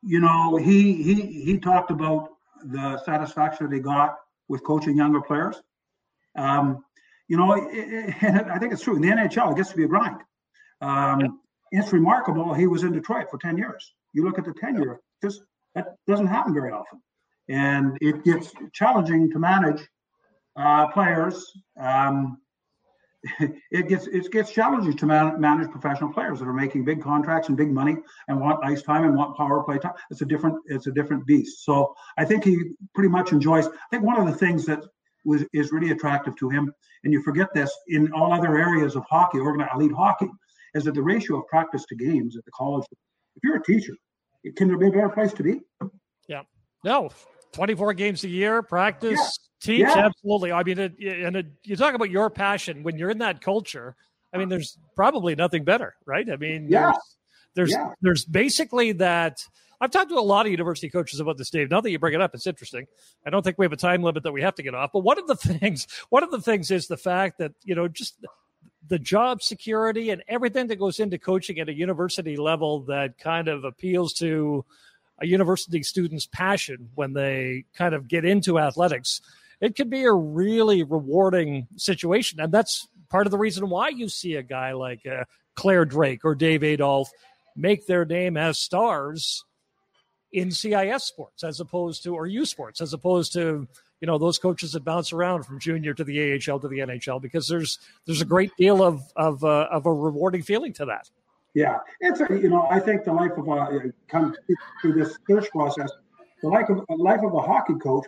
you 0.02 0.20
know, 0.20 0.56
he 0.56 1.02
he 1.02 1.14
he 1.44 1.58
talked 1.58 1.90
about 1.90 2.30
the 2.64 2.98
satisfaction 3.04 3.68
that 3.68 3.74
he 3.74 3.80
got 3.80 4.16
with 4.48 4.62
coaching 4.64 4.96
younger 4.96 5.20
players. 5.20 5.62
Um, 6.36 6.84
you 7.28 7.36
know, 7.36 7.54
it, 7.54 7.68
it, 7.72 8.14
I 8.22 8.58
think 8.58 8.72
it's 8.72 8.82
true. 8.82 8.96
In 8.96 9.02
the 9.02 9.08
NHL, 9.08 9.52
it 9.52 9.56
gets 9.56 9.70
to 9.70 9.76
be 9.76 9.84
a 9.84 9.88
grind. 9.88 10.20
Um, 10.80 11.20
yep. 11.20 11.30
It's 11.72 11.92
remarkable. 11.92 12.52
He 12.52 12.66
was 12.66 12.82
in 12.82 12.92
Detroit 12.92 13.30
for 13.30 13.38
ten 13.38 13.56
years. 13.56 13.94
You 14.12 14.24
look 14.24 14.38
at 14.38 14.44
the 14.44 14.52
tenure; 14.52 15.00
just 15.22 15.42
that 15.74 15.86
doesn't 16.06 16.26
happen 16.26 16.54
very 16.54 16.72
often, 16.72 17.00
and 17.48 17.96
it 18.00 18.24
gets 18.24 18.52
challenging 18.72 19.30
to 19.30 19.38
manage 19.38 19.86
uh, 20.56 20.88
players. 20.88 21.44
Um, 21.80 22.38
it 23.70 23.88
gets 23.88 24.06
it 24.08 24.30
gets 24.32 24.50
challenging 24.50 24.96
to 24.96 25.06
man, 25.06 25.40
manage 25.40 25.70
professional 25.70 26.12
players 26.12 26.40
that 26.40 26.48
are 26.48 26.52
making 26.52 26.84
big 26.84 27.00
contracts 27.00 27.48
and 27.48 27.56
big 27.56 27.70
money 27.70 27.96
and 28.28 28.40
want 28.40 28.64
ice 28.64 28.82
time 28.82 29.04
and 29.04 29.14
want 29.14 29.36
power 29.36 29.62
play 29.62 29.78
time. 29.78 29.92
It's 30.10 30.22
a 30.22 30.26
different 30.26 30.56
it's 30.66 30.88
a 30.88 30.92
different 30.92 31.24
beast. 31.26 31.64
So 31.64 31.94
I 32.18 32.24
think 32.24 32.44
he 32.44 32.58
pretty 32.94 33.08
much 33.10 33.32
enjoys. 33.32 33.66
I 33.66 33.70
think 33.90 34.02
one 34.02 34.18
of 34.18 34.26
the 34.26 34.36
things 34.36 34.66
that 34.66 34.80
was 35.24 35.44
is 35.52 35.70
really 35.70 35.92
attractive 35.92 36.34
to 36.36 36.48
him, 36.48 36.72
and 37.04 37.12
you 37.12 37.22
forget 37.22 37.54
this 37.54 37.72
in 37.88 38.12
all 38.12 38.32
other 38.32 38.58
areas 38.58 38.96
of 38.96 39.04
hockey, 39.08 39.38
organized 39.38 39.72
elite 39.74 39.92
hockey, 39.92 40.28
is 40.74 40.84
that 40.84 40.94
the 40.94 41.02
ratio 41.02 41.38
of 41.38 41.46
practice 41.46 41.84
to 41.86 41.94
games 41.94 42.36
at 42.36 42.44
the 42.44 42.50
college. 42.50 42.84
If 43.36 43.44
you're 43.44 43.56
a 43.56 43.62
teacher, 43.62 43.94
can 44.56 44.68
there 44.68 44.78
be 44.78 44.88
a 44.88 44.90
better 44.90 45.08
place 45.08 45.32
to 45.34 45.42
be? 45.42 45.60
Yeah. 46.28 46.42
No, 46.84 47.10
24 47.52 47.94
games 47.94 48.24
a 48.24 48.28
year, 48.28 48.62
practice, 48.62 49.18
yeah. 49.18 49.28
teach. 49.60 49.80
Yeah. 49.80 50.06
Absolutely. 50.06 50.52
I 50.52 50.62
mean, 50.62 50.78
it, 50.78 50.98
and 50.98 51.36
it, 51.36 51.46
you 51.64 51.76
talk 51.76 51.94
about 51.94 52.10
your 52.10 52.30
passion 52.30 52.82
when 52.82 52.98
you're 52.98 53.10
in 53.10 53.18
that 53.18 53.40
culture. 53.40 53.94
I 54.34 54.38
mean, 54.38 54.48
there's 54.48 54.78
probably 54.96 55.34
nothing 55.34 55.64
better, 55.64 55.94
right? 56.06 56.28
I 56.30 56.36
mean, 56.36 56.66
yeah. 56.68 56.92
there's, 57.54 57.70
there's, 57.70 57.86
there's 58.00 58.24
basically 58.24 58.92
that. 58.92 59.38
I've 59.80 59.90
talked 59.90 60.10
to 60.10 60.18
a 60.18 60.20
lot 60.20 60.46
of 60.46 60.52
university 60.52 60.88
coaches 60.88 61.18
about 61.18 61.38
this, 61.38 61.50
Dave. 61.50 61.68
Now 61.68 61.80
that 61.80 61.90
you 61.90 61.98
bring 61.98 62.14
it 62.14 62.20
up, 62.20 62.34
it's 62.34 62.46
interesting. 62.46 62.86
I 63.26 63.30
don't 63.30 63.42
think 63.42 63.58
we 63.58 63.64
have 63.64 63.72
a 63.72 63.76
time 63.76 64.00
limit 64.04 64.22
that 64.22 64.30
we 64.30 64.40
have 64.40 64.54
to 64.54 64.62
get 64.62 64.76
off. 64.76 64.90
But 64.92 65.00
one 65.00 65.18
of 65.18 65.26
the 65.26 65.34
things, 65.58 65.88
one 66.08 66.22
of 66.22 66.30
the 66.30 66.40
things 66.40 66.70
is 66.70 66.86
the 66.86 66.96
fact 66.96 67.38
that 67.38 67.52
you 67.64 67.74
know 67.74 67.88
just 67.88 68.14
the 68.88 68.98
job 68.98 69.42
security 69.42 70.10
and 70.10 70.22
everything 70.28 70.66
that 70.66 70.78
goes 70.78 71.00
into 71.00 71.18
coaching 71.18 71.58
at 71.58 71.68
a 71.68 71.74
university 71.74 72.36
level 72.36 72.80
that 72.80 73.18
kind 73.18 73.48
of 73.48 73.64
appeals 73.64 74.12
to 74.14 74.64
a 75.20 75.26
university 75.26 75.82
student's 75.82 76.26
passion 76.26 76.90
when 76.94 77.12
they 77.12 77.64
kind 77.74 77.94
of 77.94 78.08
get 78.08 78.24
into 78.24 78.58
athletics, 78.58 79.20
it 79.60 79.76
can 79.76 79.88
be 79.88 80.04
a 80.04 80.12
really 80.12 80.82
rewarding 80.82 81.68
situation. 81.76 82.40
And 82.40 82.52
that's 82.52 82.88
part 83.08 83.26
of 83.26 83.30
the 83.30 83.38
reason 83.38 83.70
why 83.70 83.88
you 83.90 84.08
see 84.08 84.34
a 84.34 84.42
guy 84.42 84.72
like 84.72 85.06
uh, 85.06 85.24
Clare 85.54 85.84
Drake 85.84 86.24
or 86.24 86.34
Dave 86.34 86.64
Adolph 86.64 87.10
make 87.54 87.86
their 87.86 88.04
name 88.04 88.36
as 88.36 88.58
stars 88.58 89.44
in 90.32 90.50
CIS 90.50 91.04
sports 91.04 91.44
as 91.44 91.60
opposed 91.60 92.02
to, 92.02 92.14
or 92.14 92.26
U 92.26 92.44
sports, 92.44 92.80
as 92.80 92.92
opposed 92.92 93.32
to, 93.34 93.68
you 94.02 94.06
know, 94.06 94.18
those 94.18 94.36
coaches 94.36 94.72
that 94.72 94.84
bounce 94.84 95.12
around 95.12 95.44
from 95.44 95.60
junior 95.60 95.94
to 95.94 96.02
the 96.02 96.34
AHL 96.34 96.58
to 96.58 96.68
the 96.68 96.80
NHL 96.80 97.22
because 97.22 97.48
there's, 97.48 97.78
there's 98.04 98.20
a 98.20 98.26
great 98.26 98.50
deal 98.58 98.82
of, 98.82 99.00
of, 99.16 99.42
uh, 99.44 99.68
of 99.70 99.86
a 99.86 99.92
rewarding 99.92 100.42
feeling 100.42 100.72
to 100.74 100.84
that. 100.86 101.08
Yeah, 101.54 101.78
it's 102.00 102.20
a, 102.20 102.26
you 102.30 102.48
know 102.48 102.66
I 102.70 102.80
think 102.80 103.04
the 103.04 103.12
life 103.12 103.32
of 103.36 103.46
a 103.46 103.92
come 104.08 104.34
through 104.80 104.94
this 104.94 105.18
search 105.28 105.50
process, 105.50 105.90
the 106.42 106.48
life 106.48 106.70
of 106.70 106.82
a 106.88 106.94
life 106.94 107.20
of 107.22 107.34
a 107.34 107.40
hockey 107.40 107.74
coach, 107.74 108.06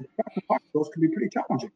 hockey 0.49 0.67
coach, 0.73 0.89
can 0.93 1.03
be 1.03 1.09
pretty 1.09 1.29
challenging. 1.29 1.71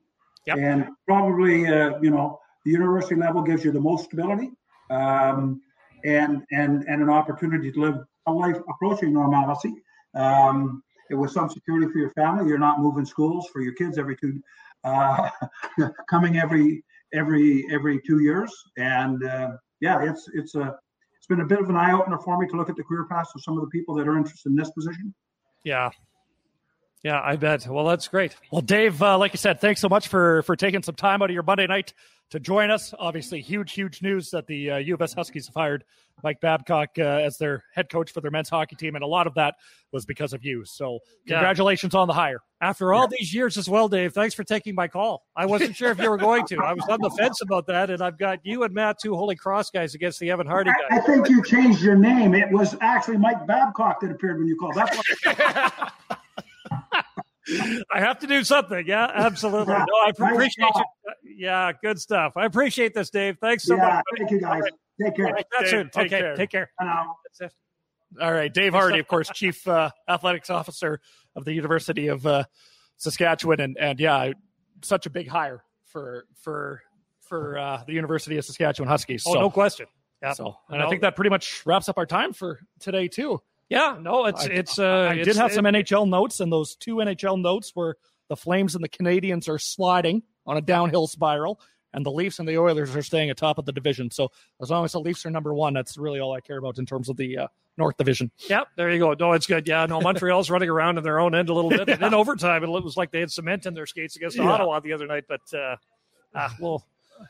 Yep. 0.47 0.57
And 0.57 0.89
probably 1.07 1.67
uh, 1.67 2.01
you 2.01 2.11
know 2.11 2.41
the 2.65 2.71
university 2.71 3.17
level 3.17 3.43
gives 3.43 3.67
you 3.67 3.73
the 3.73 3.81
most 3.81 4.07
stability 4.07 4.51
um, 4.89 5.61
and 6.05 6.43
and 6.53 6.85
and 6.85 7.03
an 7.03 7.11
opportunity 7.11 7.71
to 7.71 7.81
live 7.81 7.99
a 8.27 8.33
life 8.33 8.57
approaching 8.71 9.13
normalcy. 9.13 9.75
Um, 10.15 10.83
it 11.11 11.15
was 11.15 11.33
some 11.33 11.49
security 11.49 11.91
for 11.93 11.99
your 11.99 12.11
family. 12.11 12.49
You're 12.49 12.59
not 12.59 12.81
moving 12.81 13.05
schools 13.05 13.49
for 13.53 13.61
your 13.61 13.75
kids 13.75 13.99
every 13.99 14.17
two, 14.17 14.41
uh, 14.85 15.31
coming 16.11 16.39
every 16.39 16.85
every 17.13 17.67
every 17.71 18.01
two 18.07 18.21
years. 18.21 18.53
And 18.77 19.25
uh, 19.25 19.53
yeah, 19.81 20.03
it's 20.03 20.29
it's 20.35 20.55
a 20.55 20.77
it's 21.17 21.27
been 21.27 21.41
a 21.41 21.47
bit 21.47 21.61
of 21.61 21.69
an 21.69 21.77
eye 21.77 21.93
opener 21.93 22.19
for 22.19 22.39
me 22.39 22.47
to 22.49 22.57
look 22.57 22.71
at 22.71 22.77
the 22.77 22.85
career 22.85 23.07
paths 23.11 23.33
of 23.35 23.43
some 23.43 23.57
of 23.57 23.63
the 23.63 23.71
people 23.71 23.95
that 23.97 24.09
are 24.09 24.17
interested 24.17 24.51
in 24.51 24.57
this 24.57 24.71
position. 24.71 25.15
Yeah. 25.65 25.91
Yeah, 27.05 27.21
I 27.23 27.37
bet. 27.37 27.67
Well, 27.67 27.85
that's 27.85 28.09
great. 28.09 28.35
Well, 28.51 28.61
Dave, 28.61 29.01
uh, 29.01 29.19
like 29.19 29.33
you 29.33 29.39
said, 29.39 29.61
thanks 29.61 29.81
so 29.81 29.89
much 29.89 30.09
for 30.09 30.43
for 30.43 30.57
taking 30.57 30.83
some 30.83 30.97
time 30.97 31.23
out 31.23 31.31
of 31.31 31.35
your 31.35 31.45
Monday 31.45 31.67
night 31.67 31.93
to 32.31 32.41
join 32.41 32.71
us. 32.71 32.93
Obviously, 32.99 33.41
huge, 33.41 33.73
huge 33.73 34.03
news 34.03 34.31
that 34.31 34.47
the 34.47 34.73
uh, 34.73 34.77
U 34.79 34.95
of 34.95 35.03
S 35.03 35.15
Huskies 35.15 35.47
have 35.47 35.55
hired 35.55 35.85
Mike 36.25 36.41
Babcock 36.41 36.91
uh, 36.99 37.03
as 37.03 37.39
their 37.39 37.63
head 37.73 37.89
coach 37.89 38.13
for 38.13 38.21
their 38.21 38.33
men's 38.33 38.49
hockey 38.49 38.75
team, 38.75 38.97
and 38.97 39.05
a 39.05 39.07
lot 39.07 39.29
of 39.29 39.35
that 39.35 39.55
was 39.93 40.05
because 40.05 40.33
of 40.33 40.45
you. 40.45 40.65
So, 40.65 40.99
congratulations 41.27 41.95
yeah. 41.95 42.01
on 42.01 42.09
the 42.09 42.15
hire. 42.15 42.41
After 42.61 42.93
all 42.93 43.03
yeah. 43.03 43.17
these 43.19 43.33
years 43.33 43.57
as 43.57 43.69
well, 43.69 43.89
Dave, 43.89 44.13
thanks 44.13 44.35
for 44.35 44.43
taking 44.43 44.75
my 44.75 44.89
call. 44.89 45.25
I 45.37 45.47
wasn't 45.47 45.77
sure 45.77 45.93
if 45.93 46.01
you 46.01 46.11
were 46.11 46.17
going 46.17 46.47
to. 46.49 46.59
I 46.59 46.73
was 46.73 46.85
on 46.89 47.01
the 47.01 47.11
fence 47.11 47.41
about 47.41 47.69
that, 47.69 47.91
and 47.91 48.03
I've 48.03 48.19
got 48.19 48.41
you 48.45 48.65
and 48.65 48.75
Matt, 48.75 48.99
two 49.01 49.15
Holy 49.15 49.37
Cross 49.37 49.71
guys, 49.71 49.95
against 49.95 50.19
the 50.19 50.33
Evan 50.33 50.49
Hardy 50.49 50.71
guys. 50.71 50.99
I, 50.99 50.99
I 50.99 51.01
think 51.03 51.29
you 51.29 51.45
changed 51.45 51.81
your 51.81 51.95
name. 51.95 52.35
It 52.35 52.51
was 52.51 52.75
actually 52.81 53.19
Mike 53.19 53.47
Babcock 53.47 54.01
that 54.01 54.11
appeared 54.11 54.39
when 54.39 54.49
you 54.49 54.57
called. 54.57 54.75
That's 54.75 54.97
what. 54.97 55.93
I 57.93 58.01
have 58.01 58.19
to 58.21 58.27
do 58.27 58.45
something. 58.45 58.87
Yeah, 58.87 59.11
absolutely. 59.13 59.75
No, 59.75 59.87
I 60.05 60.11
appreciate 60.11 60.71
you. 60.75 60.85
Yeah, 61.37 61.73
good 61.83 61.99
stuff. 61.99 62.37
I 62.37 62.45
appreciate 62.47 62.95
this, 62.95 63.11
Dave. 63.11 63.39
Thanks 63.41 63.65
so 63.65 63.77
yeah, 63.77 63.87
much. 63.95 64.05
Thank 64.19 64.31
you, 64.31 64.41
guys. 64.41 64.63
Take 65.03 65.17
care. 65.17 65.33
That's 65.35 65.49
Dave, 65.61 65.69
soon. 65.71 65.91
Take 65.91 66.07
okay, 66.07 66.21
care. 66.21 66.37
Take 66.37 66.51
care. 66.51 66.71
All 68.21 68.33
right, 68.33 68.53
Dave 68.53 68.73
Hardy, 68.73 68.99
of 68.99 69.07
course, 69.07 69.29
Chief 69.35 69.67
uh, 69.69 69.91
Athletics 70.09 70.51
Officer 70.51 71.01
of 71.37 71.45
the 71.45 71.53
University 71.53 72.09
of 72.09 72.27
uh, 72.27 72.45
Saskatchewan, 72.97 73.61
and 73.61 73.77
and 73.79 74.01
yeah, 74.01 74.33
such 74.83 75.07
a 75.07 75.11
big 75.11 75.29
hire 75.29 75.63
for 75.85 76.25
for 76.41 76.83
for 77.21 77.59
uh, 77.59 77.83
the 77.87 77.93
University 77.93 78.39
of 78.39 78.45
Saskatchewan 78.45 78.89
Huskies. 78.89 79.25
Oh, 79.27 79.35
so, 79.35 79.41
no 79.41 79.51
question. 79.51 79.87
Yeah. 80.23 80.33
So, 80.33 80.57
and 80.69 80.81
no. 80.81 80.87
I 80.87 80.89
think 80.89 81.03
that 81.03 81.15
pretty 81.15 81.31
much 81.31 81.65
wraps 81.67 81.89
up 81.89 81.99
our 81.99 82.07
time 82.07 82.33
for 82.33 82.61
today 82.81 83.09
too. 83.09 83.41
Yeah, 83.69 83.99
no, 84.01 84.27
it's 84.27 84.47
I, 84.47 84.51
it's. 84.51 84.79
Uh, 84.79 85.09
I 85.11 85.15
it's, 85.15 85.27
did 85.27 85.37
have 85.37 85.51
it, 85.51 85.55
some 85.55 85.65
NHL 85.65 86.09
notes, 86.09 86.41
and 86.41 86.51
those 86.51 86.75
two 86.77 86.97
NHL 86.97 87.41
notes 87.41 87.73
were 87.77 87.99
the 88.29 88.37
Flames 88.37 88.75
and 88.75 88.83
the 88.83 88.89
Canadiens 88.89 89.49
are 89.49 89.59
sliding 89.59 90.23
on 90.47 90.57
a 90.57 90.61
downhill 90.61 91.07
spiral, 91.07 91.61
and 91.93 92.05
the 92.05 92.11
Leafs 92.11 92.39
and 92.39 92.49
the 92.49 92.59
Oilers 92.59 92.95
are 92.97 93.03
staying 93.03 93.31
atop 93.31 93.59
of 93.59 93.67
the 93.67 93.73
division. 93.73 94.11
So 94.11 94.31
as 94.63 94.71
long 94.71 94.85
as 94.85 94.93
the 94.93 95.01
Leafs 95.01 95.27
are 95.27 95.31
number 95.31 95.53
one, 95.53 95.75
that's 95.75 95.99
really 95.99 96.21
all 96.21 96.33
I 96.33 96.41
care 96.41 96.57
about 96.57 96.79
in 96.79 96.87
terms 96.87 97.09
of 97.09 97.17
the 97.17 97.39
uh, 97.39 97.47
North 97.77 97.97
Division. 97.97 98.31
Yep, 98.49 98.69
there 98.77 98.91
you 98.91 98.99
go. 98.99 99.15
No, 99.19 99.33
it's 99.33 99.47
good. 99.47 99.69
Yeah, 99.69 99.87
no, 99.87 100.01
Montreal's 100.03 100.51
running 100.51 100.71
around 100.71 100.99
in 100.99 101.05
their 101.05 101.21
own 101.21 101.35
end 101.35 101.51
a 101.51 101.55
little 101.55 101.71
bit. 101.71 101.89
yeah. 101.89 101.95
And 101.95 102.03
in 102.03 102.15
overtime, 102.15 102.65
it 102.65 102.69
was 102.69 102.97
like 102.97 103.11
they 103.11 103.21
had 103.21 103.31
cement 103.31 103.67
in 103.67 103.75
their 103.75 103.87
skates 103.87 104.17
against 104.17 104.37
yeah. 104.37 104.49
Ottawa 104.49 104.81
the 104.81 104.95
other 104.95 105.07
night. 105.07 105.25
But 105.29 105.41
uh, 105.55 105.77
ah, 106.35 106.55
well, 106.59 106.87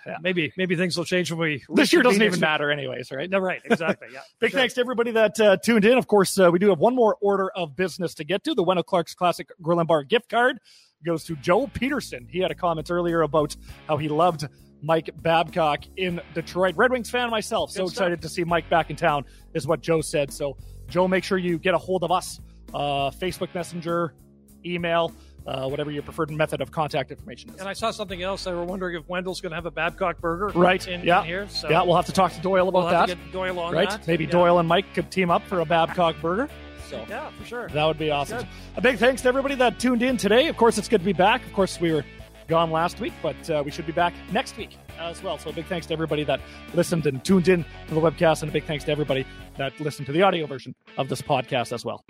yeah. 0.07 0.16
maybe 0.22 0.53
maybe 0.57 0.77
things 0.77 0.96
will 0.96 1.05
change 1.05 1.31
when 1.31 1.40
we 1.40 1.64
this 1.74 1.92
year 1.92 2.03
doesn't 2.03 2.22
even 2.22 2.40
matter 2.40 2.70
anyways 2.70 3.11
right? 3.11 3.29
No 3.31 3.38
right 3.38 3.61
exactly 3.64 4.09
yeah 4.12 4.20
big 4.40 4.51
sure. 4.51 4.61
thanks 4.61 4.74
to 4.74 4.81
everybody 4.81 5.11
that 5.12 5.38
uh, 5.40 5.57
tuned 5.57 5.85
in. 5.85 5.98
Of 5.98 6.07
course 6.07 6.38
uh, 6.38 6.51
we 6.51 6.59
do 6.59 6.68
have 6.68 6.79
one 6.79 6.94
more 6.94 7.16
order 7.20 7.51
of 7.51 7.77
business 7.77 8.14
to 8.14 8.24
get 8.24 8.44
to. 8.44 8.55
The 8.55 8.62
wendel 8.62 8.85
clark's 8.85 9.14
classic 9.14 9.48
grill 9.62 9.79
and 9.81 9.88
bar 9.88 10.03
gift 10.05 10.29
card 10.29 10.59
goes 11.05 11.24
to 11.24 11.37
joe 11.37 11.66
peterson. 11.68 12.27
He 12.31 12.38
had 12.38 12.51
a 12.51 12.55
comment 12.55 12.90
earlier 12.90 13.22
about 13.22 13.57
how 13.87 13.96
he 13.96 14.09
loved 14.09 14.48
mike 14.83 15.11
babcock 15.22 15.85
in 15.96 16.20
detroit. 16.35 16.77
Red 16.77 16.92
wings 16.92 17.11
fan 17.11 17.31
myself 17.31 17.70
so 17.70 17.85
excited 17.85 18.22
to 18.22 18.29
see 18.29 18.44
mike 18.44 18.68
back 18.68 18.90
in 18.90 18.96
town 18.96 19.24
is 19.55 19.66
what 19.66 19.81
joe 19.81 20.01
said. 20.01 20.33
So 20.33 20.57
joe 20.88 21.09
make 21.09 21.24
sure 21.24 21.38
you 21.38 21.59
get 21.59 21.74
a 21.74 21.79
hold 21.79 22.05
of 22.05 22.11
us 22.11 22.40
uh, 22.74 23.11
Facebook 23.11 23.55
Messenger, 23.55 24.14
email, 24.64 25.12
uh, 25.48 25.66
whatever 25.68 25.90
your 25.90 26.02
preferred 26.02 26.30
method 26.30 26.61
of 26.61 26.70
contact 26.70 27.11
information 27.11 27.50
is. 27.50 27.56
And 27.61 27.68
I 27.68 27.72
saw 27.72 27.90
something 27.90 28.22
else. 28.22 28.44
They 28.44 28.52
were 28.52 28.64
wondering 28.64 28.96
if 28.96 29.06
Wendel's 29.08 29.40
going 29.40 29.50
to 29.50 29.56
have 29.56 29.66
a 29.66 29.70
Babcock 29.70 30.20
burger 30.20 30.48
Right, 30.58 30.87
in, 30.87 31.02
yeah. 31.02 31.20
in 31.20 31.26
here. 31.26 31.48
So 31.48 31.70
yeah, 31.70 31.82
we'll 31.82 31.96
have 31.96 32.06
to 32.06 32.12
talk 32.12 32.32
to 32.34 32.40
Doyle 32.40 32.70
we'll 32.70 32.87
about 32.87 33.08
have 33.08 33.18
that. 33.18 33.32
Doyle 33.32 33.58
on 33.58 33.72
right? 33.74 33.88
that. 33.88 34.06
Maybe 34.06 34.24
Yeah. 34.24 34.30
Doyle 34.30 34.58
and 34.58 34.68
Mike 34.68 34.92
could 34.94 35.11
team 35.11 35.30
up 35.30 35.42
for 35.44 35.61
a 35.61 35.64
Babcock 35.64 36.16
burger. 36.20 36.48
So 36.88 37.04
Yeah, 37.08 37.30
for 37.30 37.44
sure. 37.44 37.68
that 37.68 37.84
would 37.84 37.98
be 37.98 38.11
awesome. 38.11 38.46
A 38.76 38.80
big 38.80 38.98
thanks 38.98 39.22
to 39.22 39.28
everybody 39.28 39.54
that 39.56 39.78
tuned 39.78 40.02
in 40.02 40.16
today. 40.16 40.48
Of 40.48 40.56
course, 40.56 40.78
it's 40.78 40.88
good 40.88 41.00
to 41.00 41.04
be 41.06 41.12
back. 41.12 41.44
Of 41.46 41.52
course, 41.52 41.80
we 41.80 41.92
were 41.92 42.04
gone 42.46 42.70
last 42.70 42.98
week, 43.00 43.12
but 43.22 43.50
uh, 43.50 43.62
we 43.64 43.70
should 43.70 43.84
be 43.87 43.92
back 43.92 44.14
next 44.32 44.56
week 44.56 44.76
as 44.98 45.22
well. 45.22 45.37
So 45.38 45.50
a 45.50 45.52
big 45.52 45.66
thanks 45.66 45.87
to 45.88 45.92
everybody 45.92 46.24
that 46.24 46.40
listened 46.74 47.06
and 47.06 47.22
tuned 47.24 47.48
in 47.48 47.64
to 47.88 47.94
the 47.94 48.00
webcast, 48.00 48.40
and 48.42 48.50
a 48.50 48.52
big 48.52 48.64
thanks 48.64 48.84
to 48.84 48.90
everybody 48.90 49.26
that 49.58 49.78
listened 49.80 50.06
to 50.06 50.12
the 50.12 50.22
audio 50.22 50.46
version 50.46 50.74
of 50.96 51.08
this 51.11 51.20
podcast 51.20 51.72
as 51.72 51.84
well. 51.84 52.04